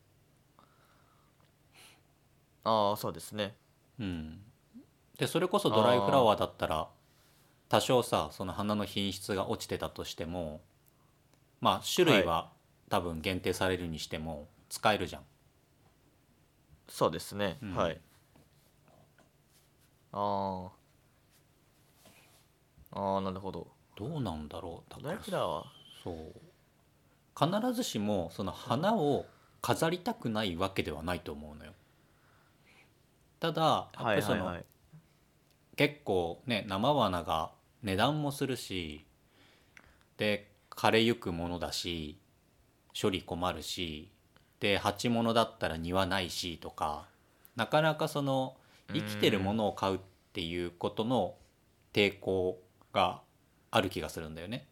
[2.64, 3.54] あああそうですね。
[4.00, 4.40] うん、
[5.18, 6.88] でそれこそドライフラワーだったら
[7.68, 10.60] 多少さその花の品質が落ちてたとしても
[11.60, 12.50] まあ種類は
[12.88, 15.22] 多分限定されるにしても使えるじゃん、
[16.88, 17.76] そうですね、うん。
[17.76, 18.00] はい。
[20.12, 20.75] ああ
[22.92, 23.66] ああなるほど。
[23.96, 25.38] どうなんだろうだドから
[26.02, 26.32] そう。
[27.38, 29.26] 必ずしもその花を
[29.62, 31.72] 飾りたくないわけではないと思うのよ。
[33.40, 34.54] ただやっぱはいりその、はい。
[34.56, 34.64] はい
[35.76, 37.50] 結構ね生花が
[37.82, 39.04] 値段もするし
[40.16, 42.18] で枯れゆくものだし
[43.00, 44.10] 処理困るし
[44.58, 47.06] で鉢物だったら庭ないしとか
[47.56, 48.56] なかなかその
[48.94, 49.98] 生きてるものを買うっ
[50.32, 51.34] ていうことの
[51.92, 52.58] 抵抗
[52.96, 53.20] が
[53.70, 54.66] ある気がするんだよね。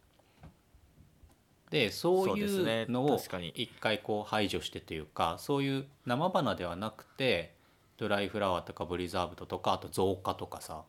[1.70, 3.20] でそういうのを
[3.54, 7.54] 一回こう排除してというかそういう生花ではなくて
[7.96, 10.82] ドライフラワーとかブリザーブドとかあと造花とかさ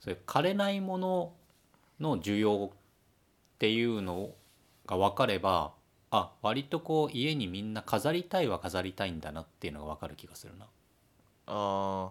[0.00, 1.32] そういう枯れないもの
[2.00, 2.76] の需要っ
[3.58, 4.30] ていうの
[4.86, 5.72] が分かれば
[6.10, 10.66] あ割とこう家にみんな飾りたいは飾りたいんだなっていうのが分かる気がするな。
[11.46, 12.10] あ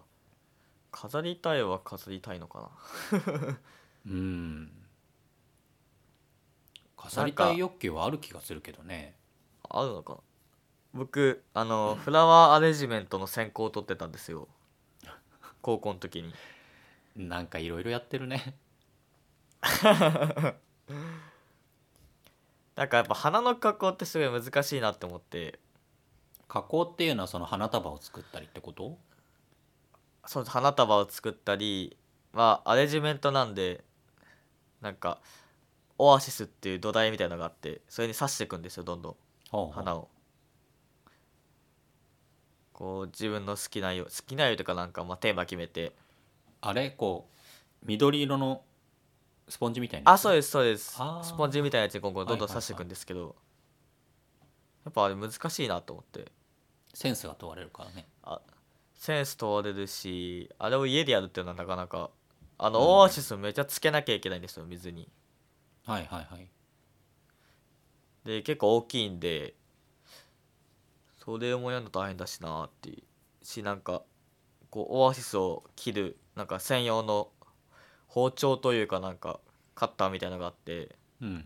[0.90, 2.70] 飾りたいは飾りたいのか
[3.12, 3.58] な
[4.06, 4.70] うん。
[6.96, 9.14] 飾りたい欲求はある気がするけどね。
[9.68, 10.14] あるのか。
[10.14, 10.20] な
[10.94, 14.48] 僕あのフラワーアレンジメントの専攻を取ってたんですよ。
[15.62, 16.34] 高校の時に。
[17.16, 18.56] なんかいろいろやってるね。
[22.74, 25.60] なんかやっぱ花の加工ってすごい難しいなって思って。
[26.48, 28.98] 加工っていうのはその花束を作ったりってこと？
[30.26, 31.96] そう花束を作ったり
[32.32, 33.84] まあアレンジメントなんで
[34.82, 35.20] なんか
[35.96, 39.16] オアシスっていう土台みたいなのがあってそれに刺していくんですよどんど
[39.52, 39.70] ん。
[39.72, 40.08] 花を。
[42.72, 45.92] こう自分の好きな色好きな色とかなんかまあテーマ決めて。
[46.60, 46.90] あれ？
[46.90, 48.62] こう緑色の
[49.48, 50.92] スポンジみたいなあそうですそうです。
[51.22, 53.36] スポンジみたいなやつに今後どんどん刺していくんですけど、
[54.84, 56.32] やっぱあれ難しいなと思って。
[56.94, 58.06] センスが問われるからね。
[58.94, 62.10] センス問われるしあれを家でやるっていうのはなかなか
[62.64, 65.08] あの、うんオアシスめっちゃつけなきゃいけないんですよ水に
[65.84, 66.48] はいはいはい。
[68.24, 69.54] で結構大きいんで
[71.24, 74.02] それもやるの大変だしなっていうしなんか
[74.70, 77.30] こうオアシスを切るなんか専用の
[78.06, 79.40] 包丁というかなんか
[79.74, 81.44] カッターみたいなのがあってうん。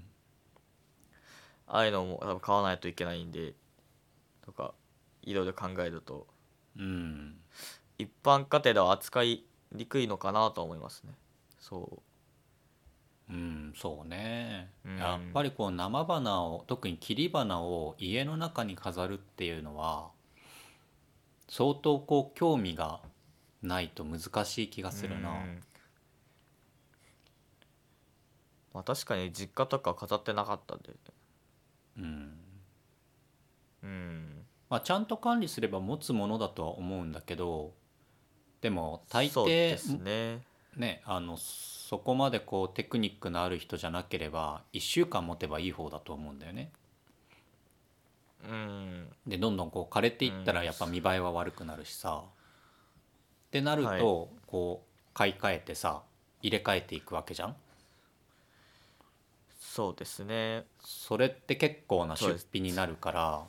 [1.66, 3.54] ああいうのも多分買わないといけないんで
[4.44, 4.74] とか
[5.22, 6.26] いろいろ考えると
[6.78, 7.36] うん。
[7.96, 11.12] 一般家庭では扱いにくいのかなとは思いますね。
[11.58, 12.02] そ
[13.30, 13.32] う。
[13.32, 14.98] ん、そうね、うん。
[14.98, 20.10] やっぱりこう生花を特に切り花を家の中に飾るっていうのは
[21.48, 23.00] 相当こう興味が
[23.62, 25.30] ないと難しい気がうするな。
[25.30, 25.62] うん。
[28.74, 30.90] まあ確かに実家とか飾ってなかったんで
[31.98, 32.38] うん。
[33.82, 34.46] うん。
[34.68, 37.72] まあ、ちゃんと管理すれば持つものだとは思うんだけど
[38.60, 40.40] でも大そうで抵すね
[40.76, 46.70] ねあのそこまでこうテクニックのある人じゃなければ1週間持てばいい方だと思うんだよね。
[48.48, 52.22] うんでどんどんこう枯れていったらやっぱ見栄えは悪くなるしさ。
[52.24, 54.00] ってなると、はい
[54.46, 56.02] こう買い替えてさ
[56.42, 57.56] 入れ替えていくわけじゃん。
[59.58, 63.44] そうですねそれって結構な出費になるから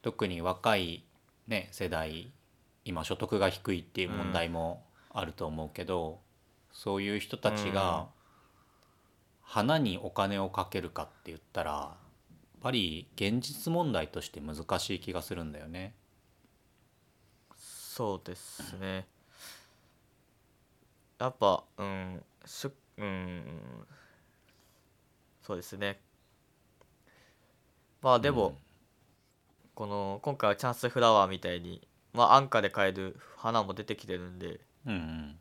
[0.00, 1.04] 特に若い、
[1.46, 2.30] ね、世代
[2.84, 6.20] 今所得が低いっていう問題もあると思うけど、
[6.72, 7.74] そういう人たちうん。
[7.74, 8.08] が
[9.42, 15.94] 花にお金をかけるかって言ったらやっぱり現実問題として難しい気がするんだよね。
[17.58, 19.06] そうですね。
[21.18, 23.42] やっぱうんしゅうん
[25.42, 26.00] そうですね。
[28.00, 28.56] まあでも、うん。
[29.74, 35.38] この今回はチャンスフラワーみたいにまあ安価で買える花も出てきてるんで、うんうん。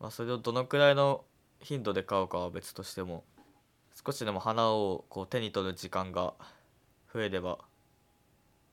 [0.00, 1.24] まあ、それをどのくらいの
[1.60, 3.24] 頻度で買うかは別としても
[4.04, 6.34] 少しでも花をこう手に取る時間が
[7.12, 7.58] 増えれば、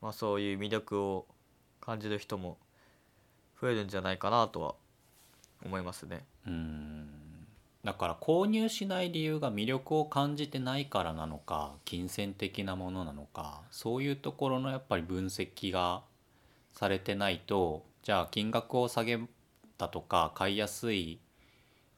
[0.00, 1.26] まあ、そういう魅力を
[1.80, 2.58] 感じる人も
[3.60, 4.74] 増えるんじゃないかなとは
[5.64, 6.24] 思いますね。
[6.46, 7.08] うん。
[7.84, 16.02] だから購入しない理由が魅力を感じてないからなのか金銭的なものなのかそういうところのやっぱり分析が
[16.76, 19.18] されてないとじゃあ金額を下げ
[19.78, 21.18] たとか買いやすい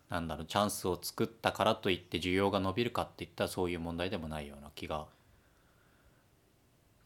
[0.09, 5.07] なんだろうチャンスを作ったからといって需要が伸びるかっていったらそういう問題でもないような気が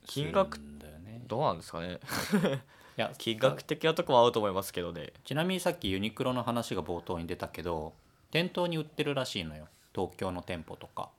[0.06, 1.22] するん金額だよね。
[1.26, 1.98] どうなんですかね。
[2.98, 5.14] いや 金額的なとこも合うと思いますけどね。
[5.24, 7.94] ちなみにさっきユニクロの話が冒頭に出たけど
[8.30, 9.68] 店頭に売ってるらしいのよ。
[9.94, 11.11] 東京の店舗とか。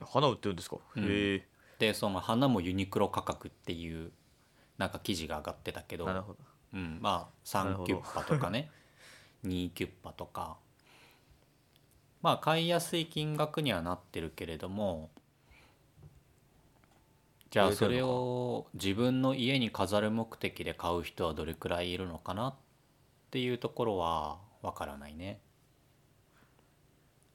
[0.00, 1.04] 花売ってるんですか、うん。
[1.04, 4.12] へえでその花もユニクロ価格っていう
[4.78, 6.38] なんか記事が上がってたけどなるほど。
[6.74, 8.70] うん、まあ3なるほどキュッパとかね
[9.44, 10.56] 2キュッパとか。
[12.22, 15.10] まあ買いやすい金額にはなってるけれども
[17.50, 22.54] じゃあそれを自分の家に飾る目的で買う人はどれくらいいるのかなっ
[23.30, 25.40] ていうところはわからないね。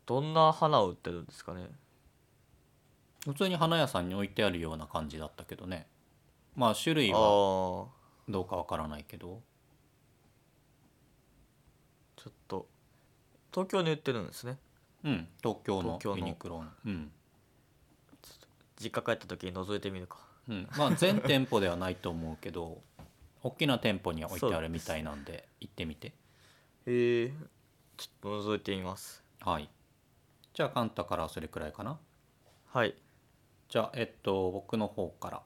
[0.06, 1.70] どんな花を売ってるんですかね。
[3.26, 5.88] 普通に花屋さんに置いてあるような感じだったけどね
[6.56, 7.88] まあ種類はー。
[8.30, 9.42] どうかわからないけど。
[12.16, 12.68] ちょっと
[13.52, 14.58] 東京に売ってるんですね。
[15.04, 16.18] うん東京の東京の。
[16.18, 16.70] ユニクロの。
[16.86, 17.12] うん。
[18.80, 20.18] 実家帰った時に覗いてみるか。
[20.50, 22.82] うん、まあ全店舗ではないと思うけど
[23.44, 26.08] 大きな店舗には置いてあるみたいなんで行ってみて。
[26.08, 26.14] へ
[27.26, 27.34] え
[27.98, 29.24] ちょっと覗いてみます。
[29.42, 29.70] はい。
[30.54, 32.00] じゃあカンタからはそれくらいかな。
[32.68, 32.96] はい。
[33.70, 35.42] じゃあえっと僕の方から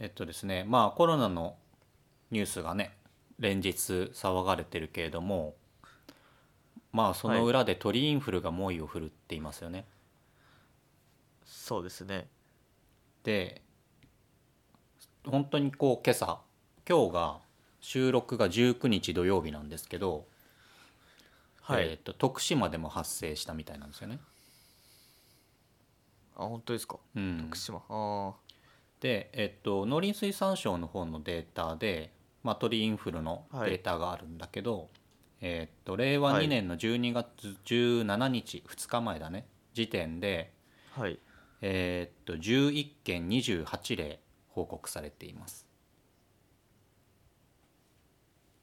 [0.00, 1.56] えっとですねまあコロナの
[2.30, 2.96] ニュースがね
[3.38, 5.54] 連日騒がれてるけれども
[6.92, 9.84] まあその裏で鳥インフルが猛威を振るっていますよね、
[11.44, 12.28] そうですね。
[13.24, 13.62] で
[15.26, 16.40] 本当にこう今朝
[16.88, 17.38] 今日が
[17.80, 20.26] 収録が19日土曜日なんですけど、
[21.62, 24.20] はい、えー、と徳島でも発生したみたいなんですよね。
[26.36, 27.38] あ本当ですか、うん。
[27.44, 27.82] 徳島。
[27.88, 28.34] あ
[29.04, 32.10] で、えっと農林水産省の方のデータで、
[32.42, 33.70] まあ、鳥インフルのはい。
[33.72, 34.88] データがあるんだけど、
[35.42, 36.46] えっと令和はい。
[36.46, 40.54] 2年の12月17日、2日前だね時点で、
[40.96, 41.18] あはい。
[41.60, 45.66] えっと11件28例報告されています。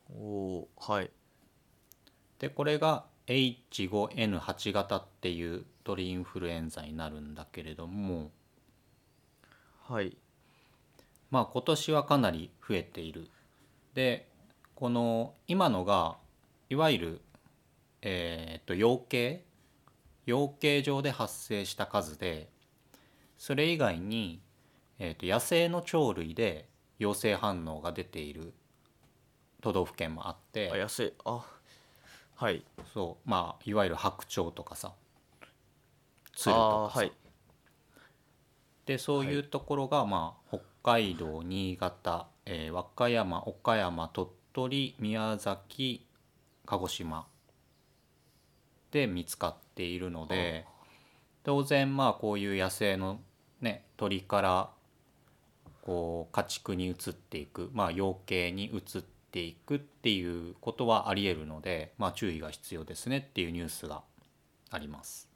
[0.09, 1.11] おはい。
[2.39, 8.31] でこれが H5N8 型っていう鳥インフルエンザになるんだけれども
[9.87, 10.17] はい
[11.31, 13.27] まあ今年はかなり増えている。
[13.93, 14.27] で
[14.75, 16.17] この今のが
[16.69, 17.21] いわゆる、
[18.01, 19.43] えー、と養鶏？
[20.27, 22.49] 養鶏場で発生した数で
[23.37, 24.39] それ以外に、
[24.99, 28.53] えー、と野生の鳥類で陽性反応が出ている
[29.61, 30.69] 都道府県もあって。
[30.71, 31.43] あ安いあ
[32.35, 32.63] はい。
[32.93, 33.29] そう。
[33.29, 34.93] まあいわゆる白鳥とかさ。
[36.35, 37.11] 鶴あとかさ、ーはい。
[38.85, 46.05] でそういうところが、まあ、北海道新潟、えー和歌山岡山鳥取宮崎
[46.65, 47.27] 鹿児島
[48.91, 50.65] で見つかっているので
[51.43, 53.19] 当然まあこういう野生の、
[53.61, 54.69] ね、鳥から
[55.83, 64.01] こう家畜に移っていく、まあ、養鶏に移っていくっていうことはありえるので、まあ、注意が必要ですねっていうニュースが
[64.69, 65.29] あります。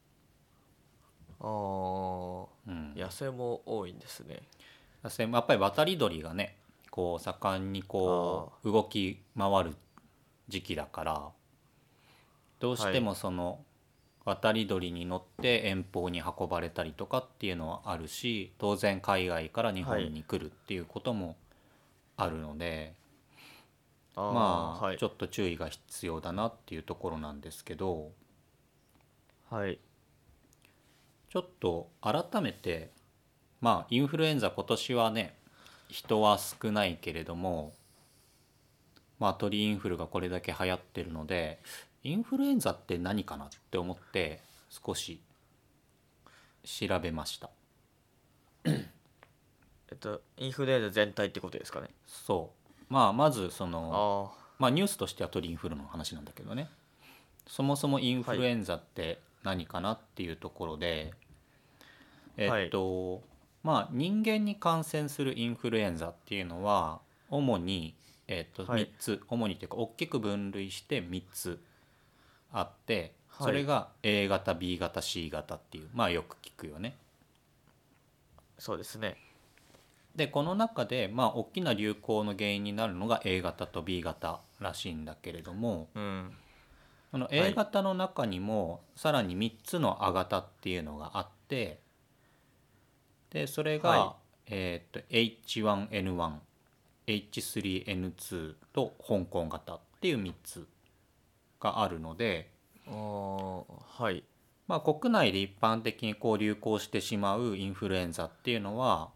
[1.40, 4.42] あーうん、野生も多いんですね
[5.20, 6.56] やっぱり渡り鳥がね
[6.90, 9.76] こう盛んにこう動き回る
[10.48, 11.30] 時期だから
[12.60, 13.60] どうしてもその
[14.24, 21.36] 渡り鳥に乗って遠方に運ばれたりとかっていうのはあるし当然海外から日本に来るっていうことも
[22.18, 22.94] あるので、
[24.16, 24.98] まあ、はい。
[24.98, 28.12] ちょっと注意が必要だなっていうところなんですけど
[29.52, 29.80] はい。
[31.30, 32.92] ちょっと改めて
[33.66, 35.34] まあインフルエンザ今年はね
[35.90, 37.74] 人は少ないけれども
[39.18, 41.58] まあ鳥インフルがこれだけ流行ってるので
[42.04, 45.20] インフルエンザって何かなって思って少し
[46.64, 47.50] 調べました。
[48.66, 48.88] え
[49.96, 51.90] っとインフルエンザ全体ってことですかね？
[52.06, 52.94] そう。
[52.94, 56.70] まあまずそのあまあニュースとしては鳥インフルの話なんだけどね。
[57.48, 61.14] そもそもインフルエンザって何かなっていうところで、
[62.38, 63.24] えっと、
[63.66, 67.00] まあ人間に感染するインフルエンザっていうのは
[67.32, 67.96] 主に、
[68.28, 68.84] えっと、はい。
[68.84, 71.60] 3つ、主にっていうか大きく分類して3つ
[72.54, 73.48] あってはい。
[73.48, 76.96] それが A 型 B 型 C 型っていうまあよく聞くよね。
[78.38, 79.18] あそうですね。
[80.16, 86.32] でこの中でまあ大きな流行の原因になるのが A 型と B 型らしいんだけれどもうん。
[87.12, 91.80] このい A 型の中にもさらに3つの A 型っていうのがあって
[93.36, 94.16] でそれが、は
[94.48, 96.36] えー、と H1N1
[97.06, 100.66] H3N2 と香港型っていう3つ
[101.60, 102.50] があるので、
[102.88, 104.24] はい。
[104.68, 109.10] まあ、国内で一般的にこう流行してしまうインフルエンザっていうのは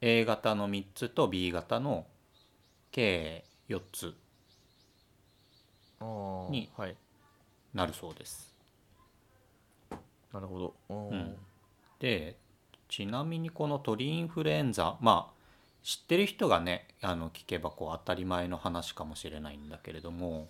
[0.00, 2.06] A 型の3つと B 型の
[2.90, 4.14] 計4つ
[6.00, 6.96] にはい。
[7.74, 8.54] なるそうです。
[10.32, 10.74] なるほど。
[10.88, 11.36] うん。
[12.00, 12.36] で
[12.88, 15.36] ちなみにこの鳥インフルエンザまあ
[15.82, 20.48] 知ってる人がねあの聞けばこう当たり前の話かもしれないんだけれども、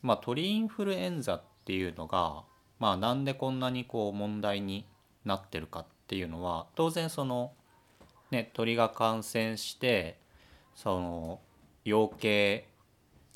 [0.00, 2.42] まあ、鳥インフルエンザっていうのが、
[2.78, 4.86] まあ、なんでこんなにこう問題に
[5.26, 7.52] なってるかっていうのは当然その、
[8.30, 10.18] ね、鳥が感染して
[10.74, 11.40] その
[11.84, 12.64] 養鶏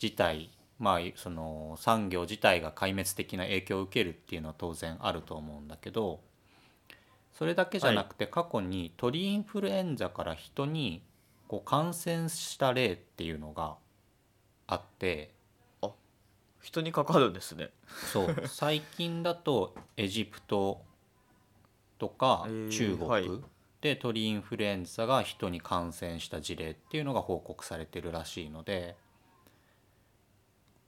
[0.03, 6.21] 自体まあその産業自体が壊滅的な影響を受けるっていうのは当然あると思うんだけど
[7.43, 11.03] それだけじゃなくて過去に鳥インフルエンザから人に
[11.49, 13.75] こう感染した例っていうのが
[14.69, 15.35] あって
[16.61, 17.71] 人にかかるんですね。
[18.13, 18.37] そう。
[18.47, 20.83] 最近だとエジプト
[21.99, 23.29] とかえー中国はい。
[23.81, 28.95] で鳥インフルエンザが人に感染した事例っていうのが報告されてるらしいので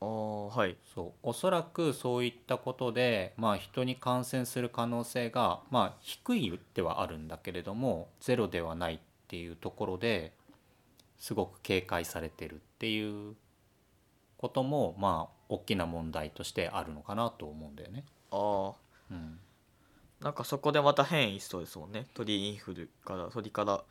[0.01, 0.77] ああはい。
[0.93, 1.11] そう。
[1.23, 10.33] おそらくそういったことで、まあ、人に感染する可能性が、まあ、低いではあるんだけれどもゼロではないっていうところで
[11.17, 13.35] すごく警戒されてるっていう
[14.37, 18.03] こともまあ大きな問題としてあるのかなと思うんだよね。
[18.31, 18.73] ああ
[19.11, 19.39] うん、
[20.19, 22.07] なんかそこでまた変異しそうですもんね。
[22.13, 23.83] 鳥インフルから鳥から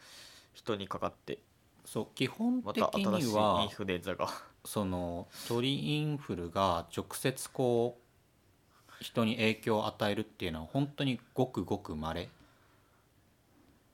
[0.52, 1.38] 人にかかって。
[1.84, 4.28] そう基本ま的た新しいイにはンフルエンザが
[4.65, 12.29] その鳥インフルが直接こう人に影響を与えるっていうのは本当にごくごく稀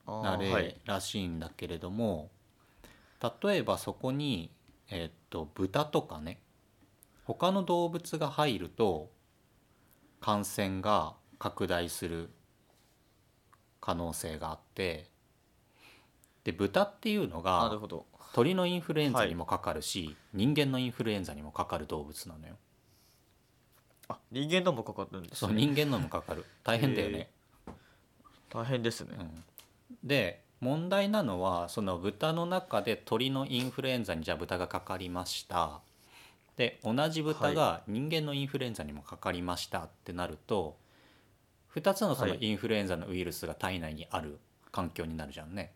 [0.07, 0.65] あなーはい。
[0.65, 2.31] 例らしいんだけれども、
[3.43, 4.51] 例えばそこに、
[4.89, 6.39] えっと豚とかね
[7.25, 9.11] 他の動物が入ると
[10.21, 12.31] 感染が拡大する
[13.81, 15.09] 可能性があって
[16.45, 22.55] で豚っていうのがなるほど鳥のインフルエンザにもかかるし、人間のインフルエンザにもかかる動物なのよ。
[24.09, 26.45] あ人間のもかかるんですそうね人間のもかかる。
[26.65, 27.31] 大変だよね。
[28.49, 29.45] 大変ですね、うん。
[30.03, 35.81] で問題なのはその豚の中で鳥のインフルエンザにじゃあ豚がかかりました。
[36.57, 40.77] で同じ豚が人間のインフルエンザにもかかりましたってなると
[41.75, 42.39] 2つのそのはい。
[42.41, 44.39] インフルエンザのウイルスが体内にある
[44.73, 45.73] 環境になるじゃんね。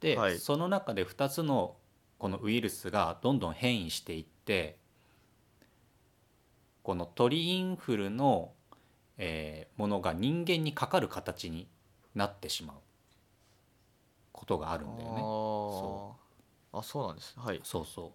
[0.00, 0.38] で、はい。
[0.38, 1.76] その中で2つの
[2.18, 4.76] このウイルスがどんどん変異していって
[6.82, 8.52] この鳥インフルの、
[9.16, 11.66] えーものが人間にかかる形に
[12.14, 12.76] なってしまう
[14.32, 15.14] ことがあるんだよね。
[15.16, 16.78] あそー。
[16.78, 17.42] あそうなんですね。
[17.42, 17.60] はい。
[17.64, 18.12] そうそ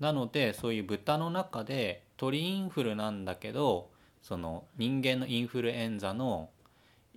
[0.00, 0.02] う。
[0.02, 3.90] なのでそういう豚の中で鳥インフルなんだけど
[4.22, 6.50] その人間のインフルエンザの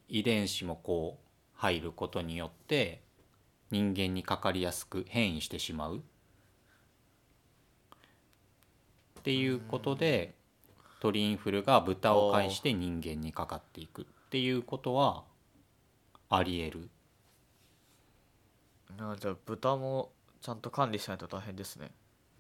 [0.08, 3.02] 遺伝子もこう入ることによって
[3.72, 5.98] 人間にかかりやすく変異してしまう。
[5.98, 6.02] っ
[9.24, 10.34] ていうことで
[11.02, 14.04] 鳥インフルが豚を介して人間にかかっていく。
[14.04, 15.24] っていうことは
[16.30, 16.90] ありえる。
[18.98, 20.12] あじゃあ豚も
[20.42, 21.92] ちゃんと管理しないと大変ですね。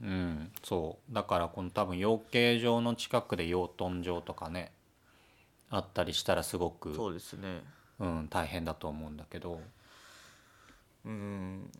[0.01, 1.13] うん、そう。
[1.13, 4.71] だからこの多分養鶏場の近くで養豚場とかね
[5.69, 7.63] あったりしたらすごくそうですね。
[7.99, 9.59] うん、大変だと思うんだけど
[11.05, 11.71] うん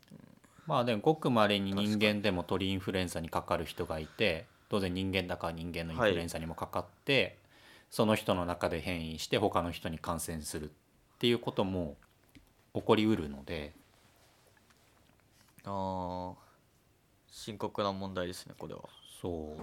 [0.66, 7.36] まあでもごくまれに人間でも鳥インフルエンザにかかる人がいて当然人間だから人間のインフルエンザにもかかって、
[7.90, 10.68] その人の中で変異して他の人に感染するっ
[11.18, 11.96] ていうことも
[12.72, 13.72] 起こりうるので。
[15.64, 16.34] あー
[17.32, 18.82] 深刻な問題ですねこれは。
[19.20, 19.62] そう。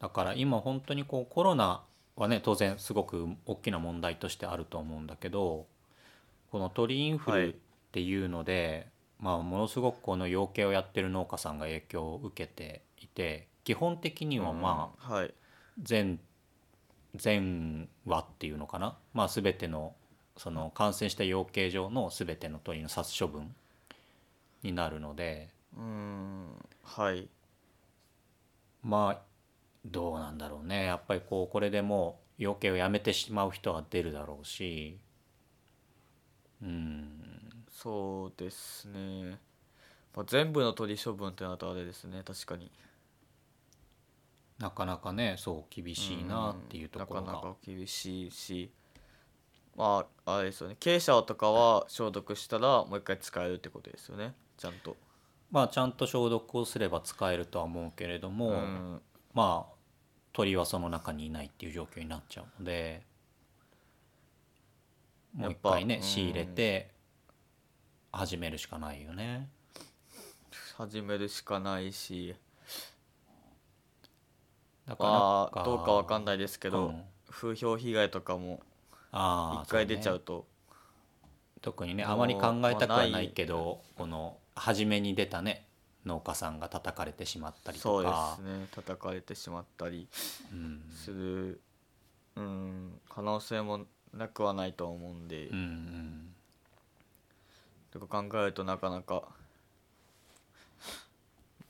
[0.00, 1.82] だから今本当にこうコロナ
[2.16, 5.66] はね当然すごく大きな問題としてあると思うんだけど
[6.50, 15.34] この鳥インフルっていうので、まあものすごくこの養鶏をやってる農家さんが影響を受けていて基本的にはまああはい。
[15.82, 16.20] 全
[17.14, 19.94] 全羽っていうのかな、まあ、全ての
[20.36, 23.54] その感染した養鶏場の全ての鳥の殺処分
[24.62, 26.46] になるのでうん
[26.82, 27.28] はい。
[28.82, 29.22] まあ
[29.84, 30.84] どうなんだろうね。
[30.86, 34.98] やっぱりこうこれでもう養鶏をやめてしまう人は出るだろうし
[36.62, 37.27] うん
[37.80, 39.38] そうですね、
[40.16, 42.22] まあ、全部の鳥処分ってなるとあれですね。
[42.26, 42.72] 確かに。
[44.58, 47.32] なかなかねそう厳しいなっていうところが。
[47.34, 48.72] なかなか厳しいし。
[49.76, 50.76] まああれですよね。
[50.80, 54.34] 鶏舎とかは消毒したらもう一回使えるってことですよね。
[54.56, 54.96] ちゃんと。
[55.52, 59.00] まあちゃんと消毒をすれば使えるとは思うけれども、うん。
[59.34, 59.74] まあ
[60.32, 63.02] 鳥はその中にいないっていう状況になっちゃうので
[65.32, 66.90] もう一回ねやっぱ仕入れて
[68.18, 69.48] 始めるしかないよね。
[70.76, 72.34] 始めるしかないし
[74.86, 76.94] だまあどうかわかんいないですけど、
[77.30, 78.60] 風評被害とかも
[79.12, 80.16] 一回出ちゃそうね。
[80.16, 80.46] うと
[81.62, 85.68] 特にねあまり考えたくはまあないけどこの初めに出たね
[86.04, 88.66] 農家さんが叩かれてしまったりそうでとかすね。
[88.72, 90.08] 叩かれてしまったり
[90.52, 90.82] うん。
[90.92, 91.60] する、
[92.34, 96.34] うん、可能性もなくはないと思うんで、うんうん
[97.92, 99.22] とか考えるとなかなか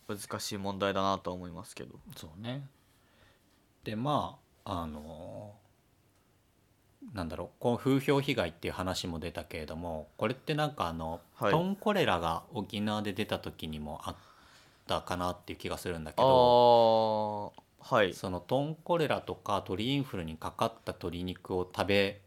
[0.09, 1.95] 難しい問題だなとは思いますけど。
[2.17, 2.67] そうね。
[3.85, 5.55] でまああの
[7.15, 7.49] なんだろう。
[7.61, 11.53] この風評被害っていう話も出たけれどもこれってなんかあの、はい。
[11.53, 14.17] トンコレラが沖縄で出た時にもあっ
[14.87, 17.63] たかなっていう気がするんだけあどあ
[17.95, 18.15] はい。
[18.15, 22.21] そのトンコレラとか鳥インフルにかかった鶏肉を食べ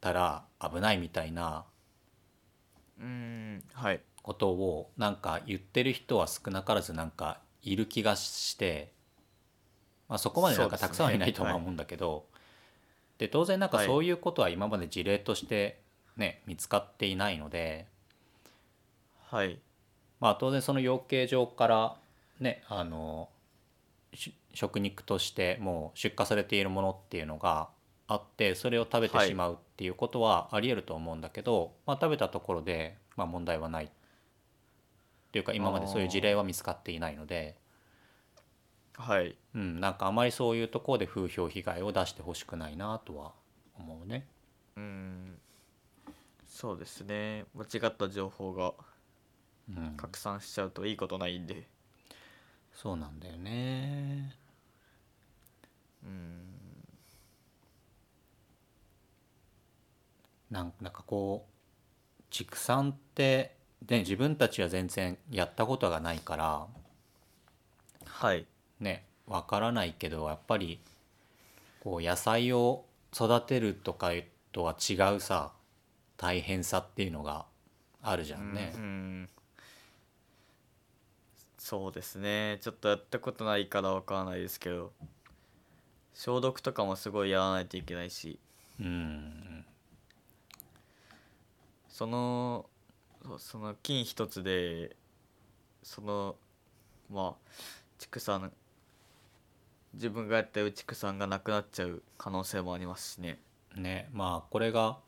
[0.00, 1.64] たら危ないみたいな
[3.00, 3.62] うん。
[3.72, 4.00] はい。
[4.22, 8.90] ことをなんか言ってる人は少なからずなんかいる気がして、
[10.08, 12.24] まあ、そこまでなんかたくさんはいないとは思うんだけど
[13.18, 13.86] で当然なんかはい。
[13.86, 15.80] そういうことは今まで事例として
[16.16, 17.86] ね見つかっていないので
[19.30, 19.60] はい。
[20.18, 21.96] まあ当然その養鶏場から
[22.40, 23.28] ねあの
[24.12, 27.68] し食肉としてもう出荷されているものっていうのが
[28.08, 29.28] あってそれを食べてはい。
[29.28, 33.88] しまうっていうことはありえると思うんだけど、まあ、食べたところで、まあ、問題はないっ
[35.32, 37.56] ていうか今までそういう事例は見つかっていないので、
[38.94, 39.36] はい。
[39.54, 43.32] うん、なんかあまりそういうところで風評被害を出してほしくないなとは
[43.78, 44.26] 思うね。
[44.76, 45.38] うん。
[46.48, 47.44] そうですね。
[47.54, 48.72] 間違った情報が
[49.68, 51.66] うん、拡散しちゃうといいことないんで。
[52.72, 54.36] そうなんだよね。
[56.04, 56.65] うん
[60.50, 63.56] なんなんかこう畜産って、
[63.88, 66.66] ね、自分たちは全然やったことがないから
[68.04, 68.46] はい。
[68.80, 70.80] ねわからないけどやっぱり
[71.80, 72.84] こう野菜を
[73.14, 74.10] 育てるとか
[74.52, 75.52] とは違うさ
[76.16, 77.46] 大変さっていうのが
[78.02, 78.72] あるじゃんね。
[78.74, 78.82] うん。
[78.82, 79.28] うん。
[81.58, 82.58] そうですね。
[82.60, 84.92] ちょっとやったことないからわからないですけど
[86.14, 88.38] 消毒とかもすごいやらないといけないし。
[88.80, 89.64] うん
[91.96, 92.66] その
[93.38, 94.94] その菌一つで
[95.82, 96.36] その
[97.10, 97.50] まあ
[97.96, 98.52] 畜産
[99.94, 103.38] 自分がやってる畜産がなくなっちゃう可能性もありますしね。
[103.76, 104.98] ねまあこれが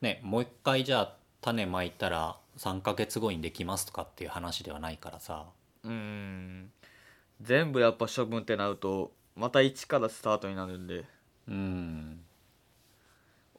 [0.00, 5.44] ねもう一回じゃあ種まいたら3ヶ月後にできますとかっていう話ではないからさ。
[5.84, 6.72] うん。
[7.42, 11.04] 全部やっぱ処分ってなるとまた一からスタートになるんで。
[11.46, 12.24] うん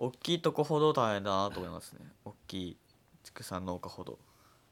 [0.03, 1.99] 大きいとこほど大変だなと思いますね。
[2.25, 2.77] 大きい
[3.23, 4.19] 畜産農家ほど。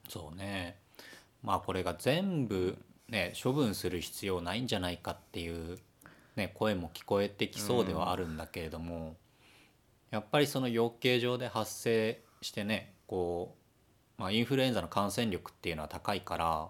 [0.10, 0.78] そうね。
[1.42, 2.78] まあこれが全部
[3.08, 5.78] ね処分する必要ないんじゃないかっていう、
[6.36, 9.16] ね、声も聞こえてきそうではあるんだけれども、
[10.10, 13.56] やっぱりその養鶏場で発生してねこ
[14.18, 16.68] う、まあ、インフルエンザの感染力っていうのは高いから、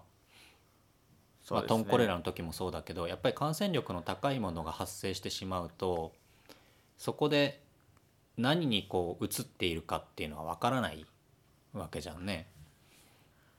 [1.50, 6.12] まあ、トンコレラの時もそうだけどやっぱり感染力の高いものが発生してしまうと
[6.96, 7.61] そこで
[8.36, 11.06] 何にこう移っているかっていうのは分からない
[11.72, 12.48] わけじゃんね。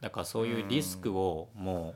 [0.02, 1.96] だからそういうリスクをも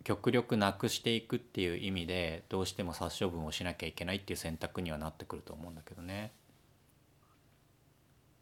[0.00, 6.32] う極力なくしていくっていう意味でどうしても殺処分をしなきゃいけないっていう選択にはなってくると思うんだけどね。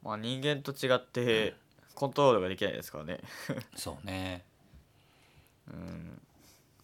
[0.02, 1.54] まあ人間と違って
[1.94, 3.20] コントロールができないですからね。
[3.74, 4.44] そうね。
[5.68, 6.20] うん。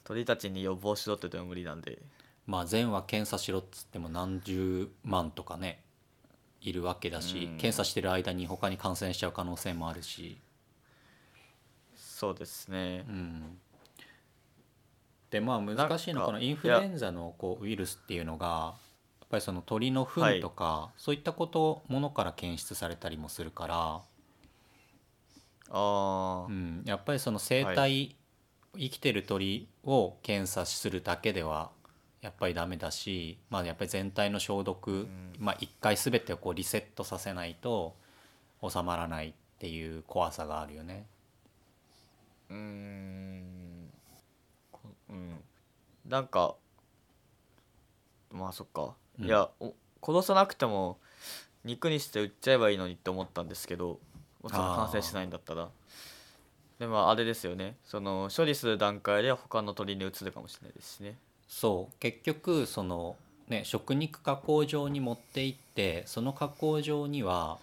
[0.05, 2.03] 鳥たちに予防しろって言っても無理なんで。
[2.47, 5.81] まあ全話検査しろっつっても何十万とかね
[6.63, 7.59] いるわけだし、うん。
[7.59, 10.39] 検査してる間に他に感染しちゃう可能性もあるし、
[11.97, 13.05] そうですね。
[13.09, 13.59] うん、
[15.31, 18.75] でまあ難しいのはこのインフルエンザのこうウイルスっていうのが
[19.21, 24.03] やっぱりその鳥の糞とか、そういったことものから検出されたりもするから、あ
[25.71, 28.15] あうん、やっぱりその生態、
[28.77, 31.71] 生きてる鳥を検査するだけでは
[32.23, 35.09] やっぱりダメだし、まあ、やっぱり全体の消毒、
[35.39, 37.97] まあ、一回全てをこうリセットさせないと
[38.67, 41.05] 収まらないっていう怖さがあるよね。
[42.49, 43.91] うーん。
[44.71, 45.41] こうん。
[46.09, 46.55] なんか
[48.31, 49.25] まあそっか、うん。
[49.25, 50.99] いやお殺さなくても
[51.65, 53.99] 肉にして売っちゃえばいいのにって思ったんですけど
[54.49, 55.69] そのあー感染しないんだったら。
[56.79, 57.77] でもあれですよね。
[57.85, 61.17] その処理する段階で他の鳥に移るかもしれないですしね
[61.53, 67.59] そう結局そのね食肉加工場に持って行ってその加工場には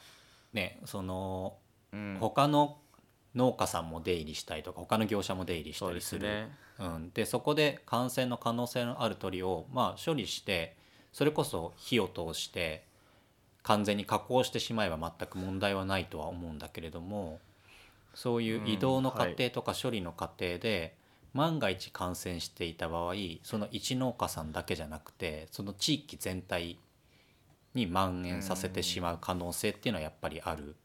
[0.54, 1.56] ねその
[1.92, 2.18] うん。
[2.20, 2.78] 他の
[3.36, 6.22] 農家さんも出入りしたりとか他の業者も出入りしたりする。
[6.22, 6.52] すね。
[6.80, 10.76] うん、でそこで感染の可能性のある鳥を、まあ、処理して
[11.12, 12.84] それこそ火を通して
[13.64, 17.40] 完全に加工してしまえば全く問題はないとは思うんだけれども
[18.14, 20.96] そういう移動の過うん程とか処理の過程で、
[21.34, 23.14] 万が一感染していた場合
[23.44, 26.78] その一農家さんだけじゃなくてその地域全体
[27.74, 30.76] に蔓延させてしまう可能性っていうのはやっぱりある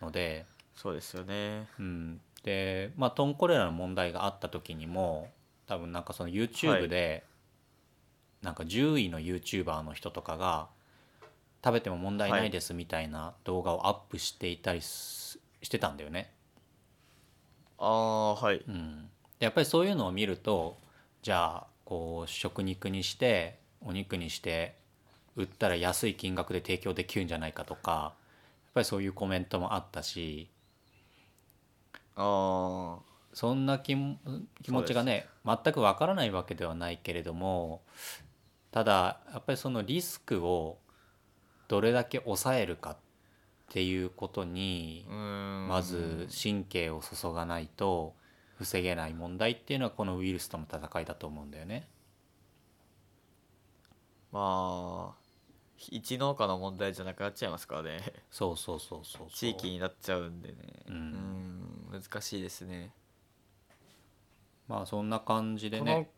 [0.00, 0.46] ので。
[0.74, 1.68] そうですよね。
[1.78, 5.28] うん、でまあトンコレラの問題があった時にも
[5.66, 7.24] 多分なんかその YouTube で、
[8.42, 10.68] なんか10位の YouTuber の人とかが
[11.64, 16.30] 食べても問題ないですみたいな動画をアップしていたりすしてたんだよね。
[17.78, 18.62] ああはい。
[18.68, 20.78] うん、でやっぱりそういうのを見ると
[21.22, 24.76] じゃあこう食肉にしてお肉にして
[25.36, 28.12] 売ったら安い金額で提供できるんじゃないかとかやっ
[28.74, 30.48] ぱりそういうコメントもあったし
[32.16, 32.98] あ
[33.32, 34.16] そんな気も
[34.62, 37.82] 気持ちがね全くわからないわけではないけれども
[38.70, 40.78] ただやっぱりそのリスクを
[41.68, 42.96] どれだけ抑えるかっ
[43.70, 45.06] ていうことに
[45.68, 48.14] まず神経を注がないと
[48.58, 51.88] 防げない問題っていうのはこのウイルスとの戦いだと思うんだよね。
[54.32, 55.24] まあ
[55.90, 58.00] 一農家の問題じゃなくなっちゃいますからね。
[58.30, 60.56] そうそうそうそう地域になっちゃうんでね。
[60.88, 60.94] うん。
[60.94, 62.90] うん難しいですね。
[64.66, 66.10] まあそんな感じでこね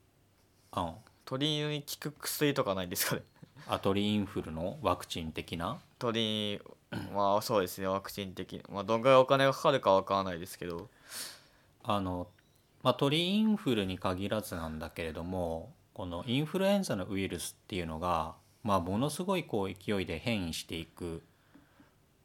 [0.73, 0.95] のうん。
[1.25, 3.23] 鳥に効く薬とかないんですかね。
[3.67, 4.79] アトリインフルの？
[4.81, 5.79] ワクチン的な？
[5.99, 6.61] 鳥
[7.13, 7.89] まあそうですね。
[7.89, 8.63] ワクチン的に。
[8.71, 10.89] まあどんぐらいお金がかかるかわからないですけど
[11.87, 12.29] あの、
[12.83, 21.23] まあ、鳥インフルに限らずなんだけれどもこのインフルエンザのウイルスっていうのが、まあ、ものすごいこう勢いで変異していく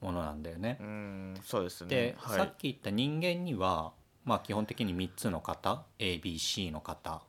[0.01, 0.77] ものなんだよね。
[0.81, 0.83] う。
[0.83, 1.89] んそうですね。
[1.89, 2.37] で、はい。
[2.37, 3.93] さっき言った人間には、
[4.25, 7.21] まあ、基本的に3つの型 ABC の型っ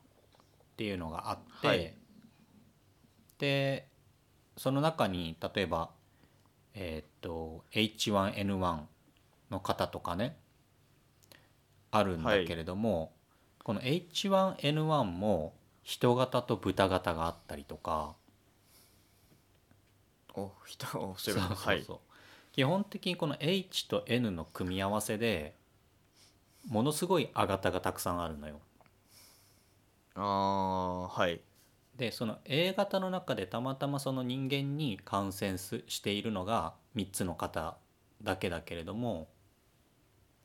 [0.77, 1.95] ていうのがあって、はい。
[3.39, 3.87] で
[4.57, 5.91] その中に例えば、
[6.75, 8.81] えーっと H1N1
[9.51, 10.37] の型とかね
[11.93, 13.13] あるんだけれども、
[13.63, 18.17] この H1N1 も人型と豚型があったりとか。
[20.35, 21.99] お人おそうそうそうそう。
[22.53, 25.55] 基本的にこの H と N の組み合わせで
[26.67, 28.61] ものすごい亜型がたくさんあるのよ。
[30.15, 31.41] あはい。
[31.97, 37.77] でその A 型の中でたまたまその人間に感染すしているのが3つの型
[38.23, 39.29] だけだけれども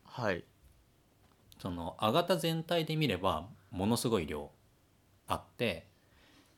[0.03, 0.43] はい
[1.59, 4.49] その亜型全体で見ればものすごい量
[5.27, 5.87] あって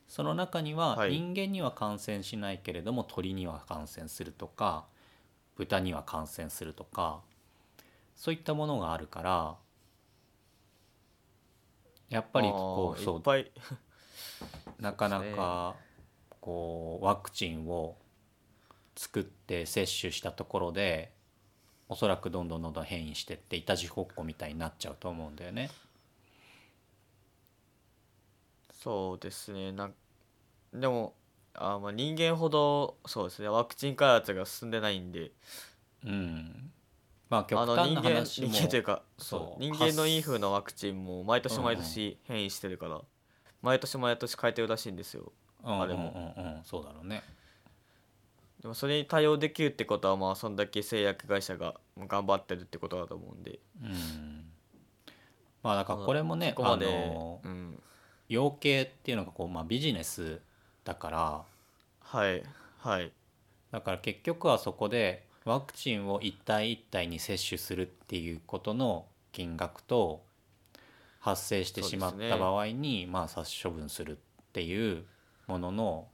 [0.07, 1.11] その中にははい。
[1.11, 4.85] 人間には感染しないけれども鳥には感染するとか
[5.55, 7.21] 豚には感染するとか
[8.15, 9.55] そういったものがあるから
[12.09, 13.21] やっぱりこうそう
[14.81, 15.75] なかなか
[16.41, 17.97] こうワクチンを
[18.95, 21.13] 作って接種したところで
[21.89, 25.71] おそらくどんどんどんどん変異してっていたちごっこみたいになっちゃうと思うんだよね。
[28.71, 29.71] そうですね。
[29.71, 29.93] なん
[30.73, 31.13] でも
[31.55, 33.49] あーまあ人間ほどそうですね。
[33.49, 35.31] ワクチン開発が進んでないんで。
[36.05, 36.71] うん、
[37.27, 41.65] まあ極端人間な話も人間というかそそうう人間のインフルのワクチンも毎年うんうん。
[41.65, 43.01] 毎年変異してるから、
[43.63, 45.31] 毎年毎年変えてるらしいんですよ。
[45.63, 46.55] うんあれもうんうん。
[46.55, 47.23] うんそうだろうね。
[48.61, 53.59] でもそれに対応できるってことはまあそんだけ製薬会社が頑張ってるってことだと思うんで。
[53.81, 54.45] うん、
[55.63, 57.83] まあだからこれもねあそこまでのうん。
[58.29, 60.39] 養鶏っていうのがこう、まあ、ビジネス
[60.85, 61.43] だから。
[62.01, 62.43] はい
[62.77, 63.11] はい。
[63.71, 70.23] だから結局はそこでワクチンを一体一体に接種するっていうことの金額と
[71.19, 75.03] 発生してしまった場合に、まあ殺処分するっていう
[75.47, 76.07] ものの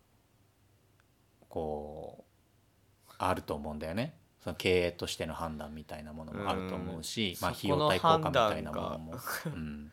[1.50, 2.24] こう
[3.18, 4.16] あると思うんだよね。
[4.43, 9.13] その経営としての判断みたいなものもあると思うし、まあ、うんそこの費用対効果みたいなもの判も、
[9.47, 9.91] うん、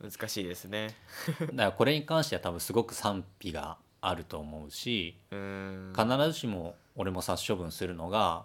[0.10, 0.94] 難しいですね。
[1.40, 8.44] だからこれに関しては多分すごく賛否があると思うし必ずしも俺も殺処分するのが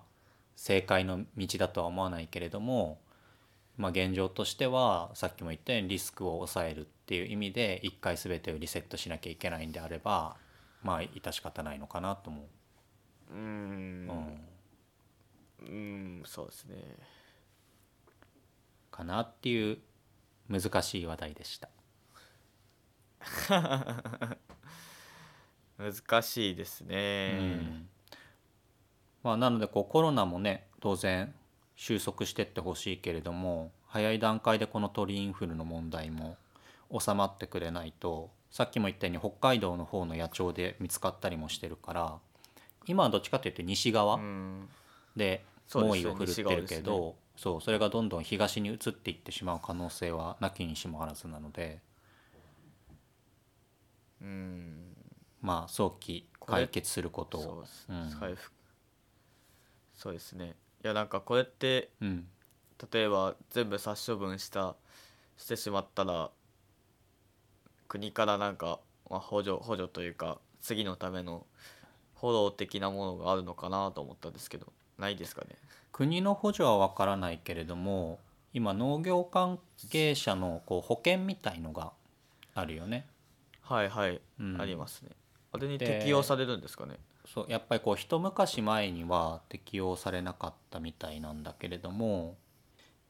[0.56, 3.00] 正解の道だとは思わないけれども、
[3.78, 10.36] まあ、現状としてはさっきも言ったようにリスクを抑えるっていう意味で一回全てをリセットしなきゃいけないんであれば
[10.84, 12.42] まあ致し方ないのかなと思
[13.30, 14.08] うん。
[14.08, 14.42] ん。
[15.62, 15.72] うー
[16.22, 16.76] んそうですね。
[18.92, 19.80] かなっていう
[20.50, 21.70] 難しい話題でした。
[25.78, 27.90] 難しいですうね、ん。
[29.24, 31.34] まあ、なのでこうコロナもね当然
[31.76, 36.38] 収束してってほしいけれども早い段階でこの鳥インフルの問題も
[36.98, 42.20] 収まってくれないとさっきも言ったように北海道の方の野鳥で見つかったりもしてるから
[42.90, 44.68] 今はどっちかというと西側うん。
[45.16, 51.80] で猛威を振るってるけどそう,、それがどんどん東に移っていってしまう可能性はなきにしもあらずなので。
[54.22, 54.96] うん。
[55.42, 57.42] まあ早期解決することを。
[57.42, 58.54] そうです、うん回復
[59.96, 60.56] そうですね。
[60.84, 62.28] いやなんかこれってうん。
[62.92, 64.76] 例えば全部殺処分した
[65.38, 66.32] してしまったら
[67.88, 68.80] 国からなんか、
[69.10, 71.46] まあ、補助補助というか次のための
[72.20, 74.68] フォロー的なものがあるのかなと思ったんですけど
[74.98, 75.56] ないですかね？
[75.92, 78.20] 国の補助は分からないけれども
[78.54, 79.60] 今農業関
[79.92, 81.92] 係者のこう保険みたいのが
[82.56, 83.06] あるよね。
[83.62, 84.60] はいはい、うん。
[84.60, 85.10] ありますね。
[85.52, 86.98] あれにで適用されるんですかね？
[87.26, 92.36] そうやっぱりこう一昔前には適用されなかったみたいなんだけれども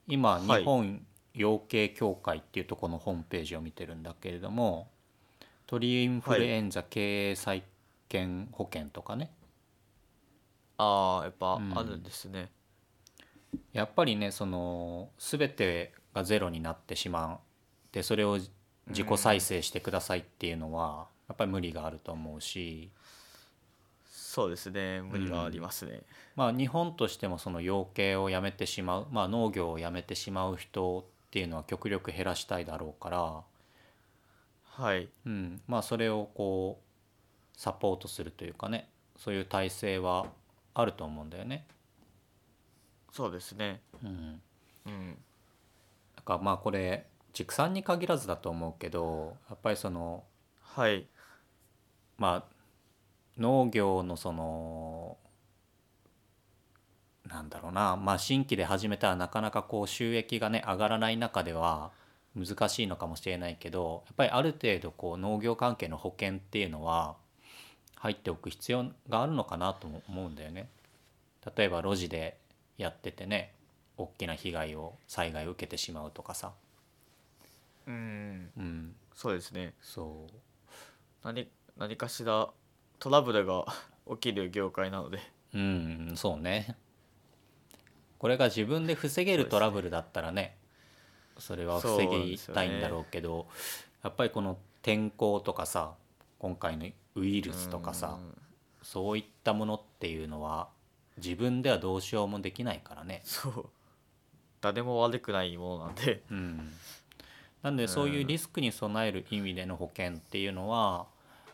[0.07, 0.59] 今はい。
[0.59, 4.89] 日本養鶏協会っていうところのホームページを見てるんだけれども
[5.67, 7.63] 鳥インフルエンザ経営再
[8.09, 9.31] 建保険とかね、
[10.77, 11.77] ああやっぱうん。
[11.77, 12.51] あるんですね、
[13.71, 17.39] やっぱりねその全てがゼロになってしまっ
[17.91, 18.37] てそれを
[18.87, 22.91] 自己再生してくださいっていうのはやっぱり無理があると思うし。
[24.11, 25.01] そうですね。
[25.01, 26.01] 無理がありますね、
[26.35, 33.43] まあ日本としてもその養鶏をやめてしまう、まあ、農業をやめてしまう人っていうのは極力減らしたいだろうから、
[34.63, 35.09] はい。
[35.25, 36.88] うん、まあそれをこう
[37.59, 38.87] サポートするというかね
[39.17, 40.27] そういう体制は
[40.73, 41.65] あると思うんだよね。
[43.11, 43.81] そうですね。
[44.01, 44.41] うん。
[44.85, 45.17] うん。
[46.15, 50.23] だからまあこれ畜産に限らずだと思うけどやっぱりその
[50.61, 51.05] はい。
[52.17, 52.55] まあ
[53.37, 55.17] 農業のその
[57.27, 61.91] なんだろうなまあ新規で始めたらなかなかこう収益がね上がらない中では
[62.37, 67.17] 難しいのかもしれないけどやっぱりある程度こう農業関係の保険っていうのは
[67.99, 70.69] 入っておく必要があるのかなとも思うんだよね。
[71.55, 72.37] 例えば路地で
[72.77, 73.53] やっててね
[73.97, 76.53] 大きな被害を災害を受けてしまうとかさ、
[77.87, 78.49] うん。
[78.57, 79.73] うん、そうですね。
[79.81, 80.33] そう。
[81.23, 82.49] 何何かしら
[82.99, 83.65] トラブルが
[84.11, 85.19] 起きる業界なので。
[85.53, 86.75] うんそうね。
[88.19, 90.57] これが自分で防げるトラブルだったらね
[91.37, 93.47] それは防ぎたいんだろうけど
[94.03, 95.93] やっぱりこの天候とかさ
[96.37, 96.85] 今回の
[97.15, 98.37] ウイルスとかさうん。
[98.81, 100.69] そういったものっていうのは
[101.17, 103.21] 自分ではどうしようもできないからね。
[103.23, 103.65] そう。
[104.61, 106.23] 誰も悪くないものなんで。
[106.31, 106.71] うん、
[107.61, 111.07] なんでそういうリスクに備える意味での保険っていうのは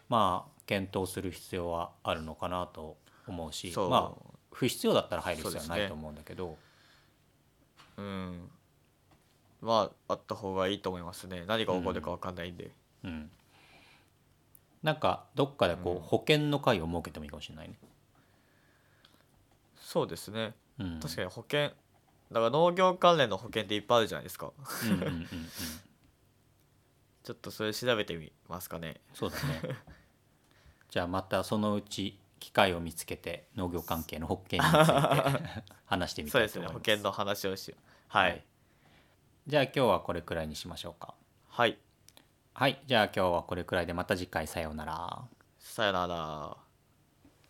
[0.09, 2.97] まあ検討する必要はあるのかなと
[3.27, 6.57] 思うしまあ不必要だったら入る必要はないと思うんだけど。
[7.97, 8.49] うん。
[9.61, 11.43] まああった方がいいと思いますね。
[11.47, 12.71] 何が起こるか分かんないんで、
[13.03, 13.31] うん、
[14.85, 16.01] なんかどっかでこう、うん。
[16.01, 17.73] 保険の会を設けてもいいかもしれないね。
[19.77, 20.53] そうですね。
[20.79, 21.71] うん、確かに保険
[22.31, 24.51] だから農業関連の保険っていっぱいあるじゃないですか。
[27.23, 29.01] ちょっとそれ調べてみますかね。
[29.15, 29.61] そうだね。
[30.91, 34.93] じゃあまたそのうち機会を見つけて農業関係の保険について
[35.85, 36.91] 話してみそうですねたいと思います。
[36.91, 37.81] 保険の話をしよう。
[38.09, 38.45] はい。
[39.47, 41.15] じゃあ今日はこれくらいにしましょうか。
[41.47, 41.79] はい
[42.57, 45.25] はい、じゃあ今日はこれくらいでまた次回さようなら。
[45.59, 46.64] さよなら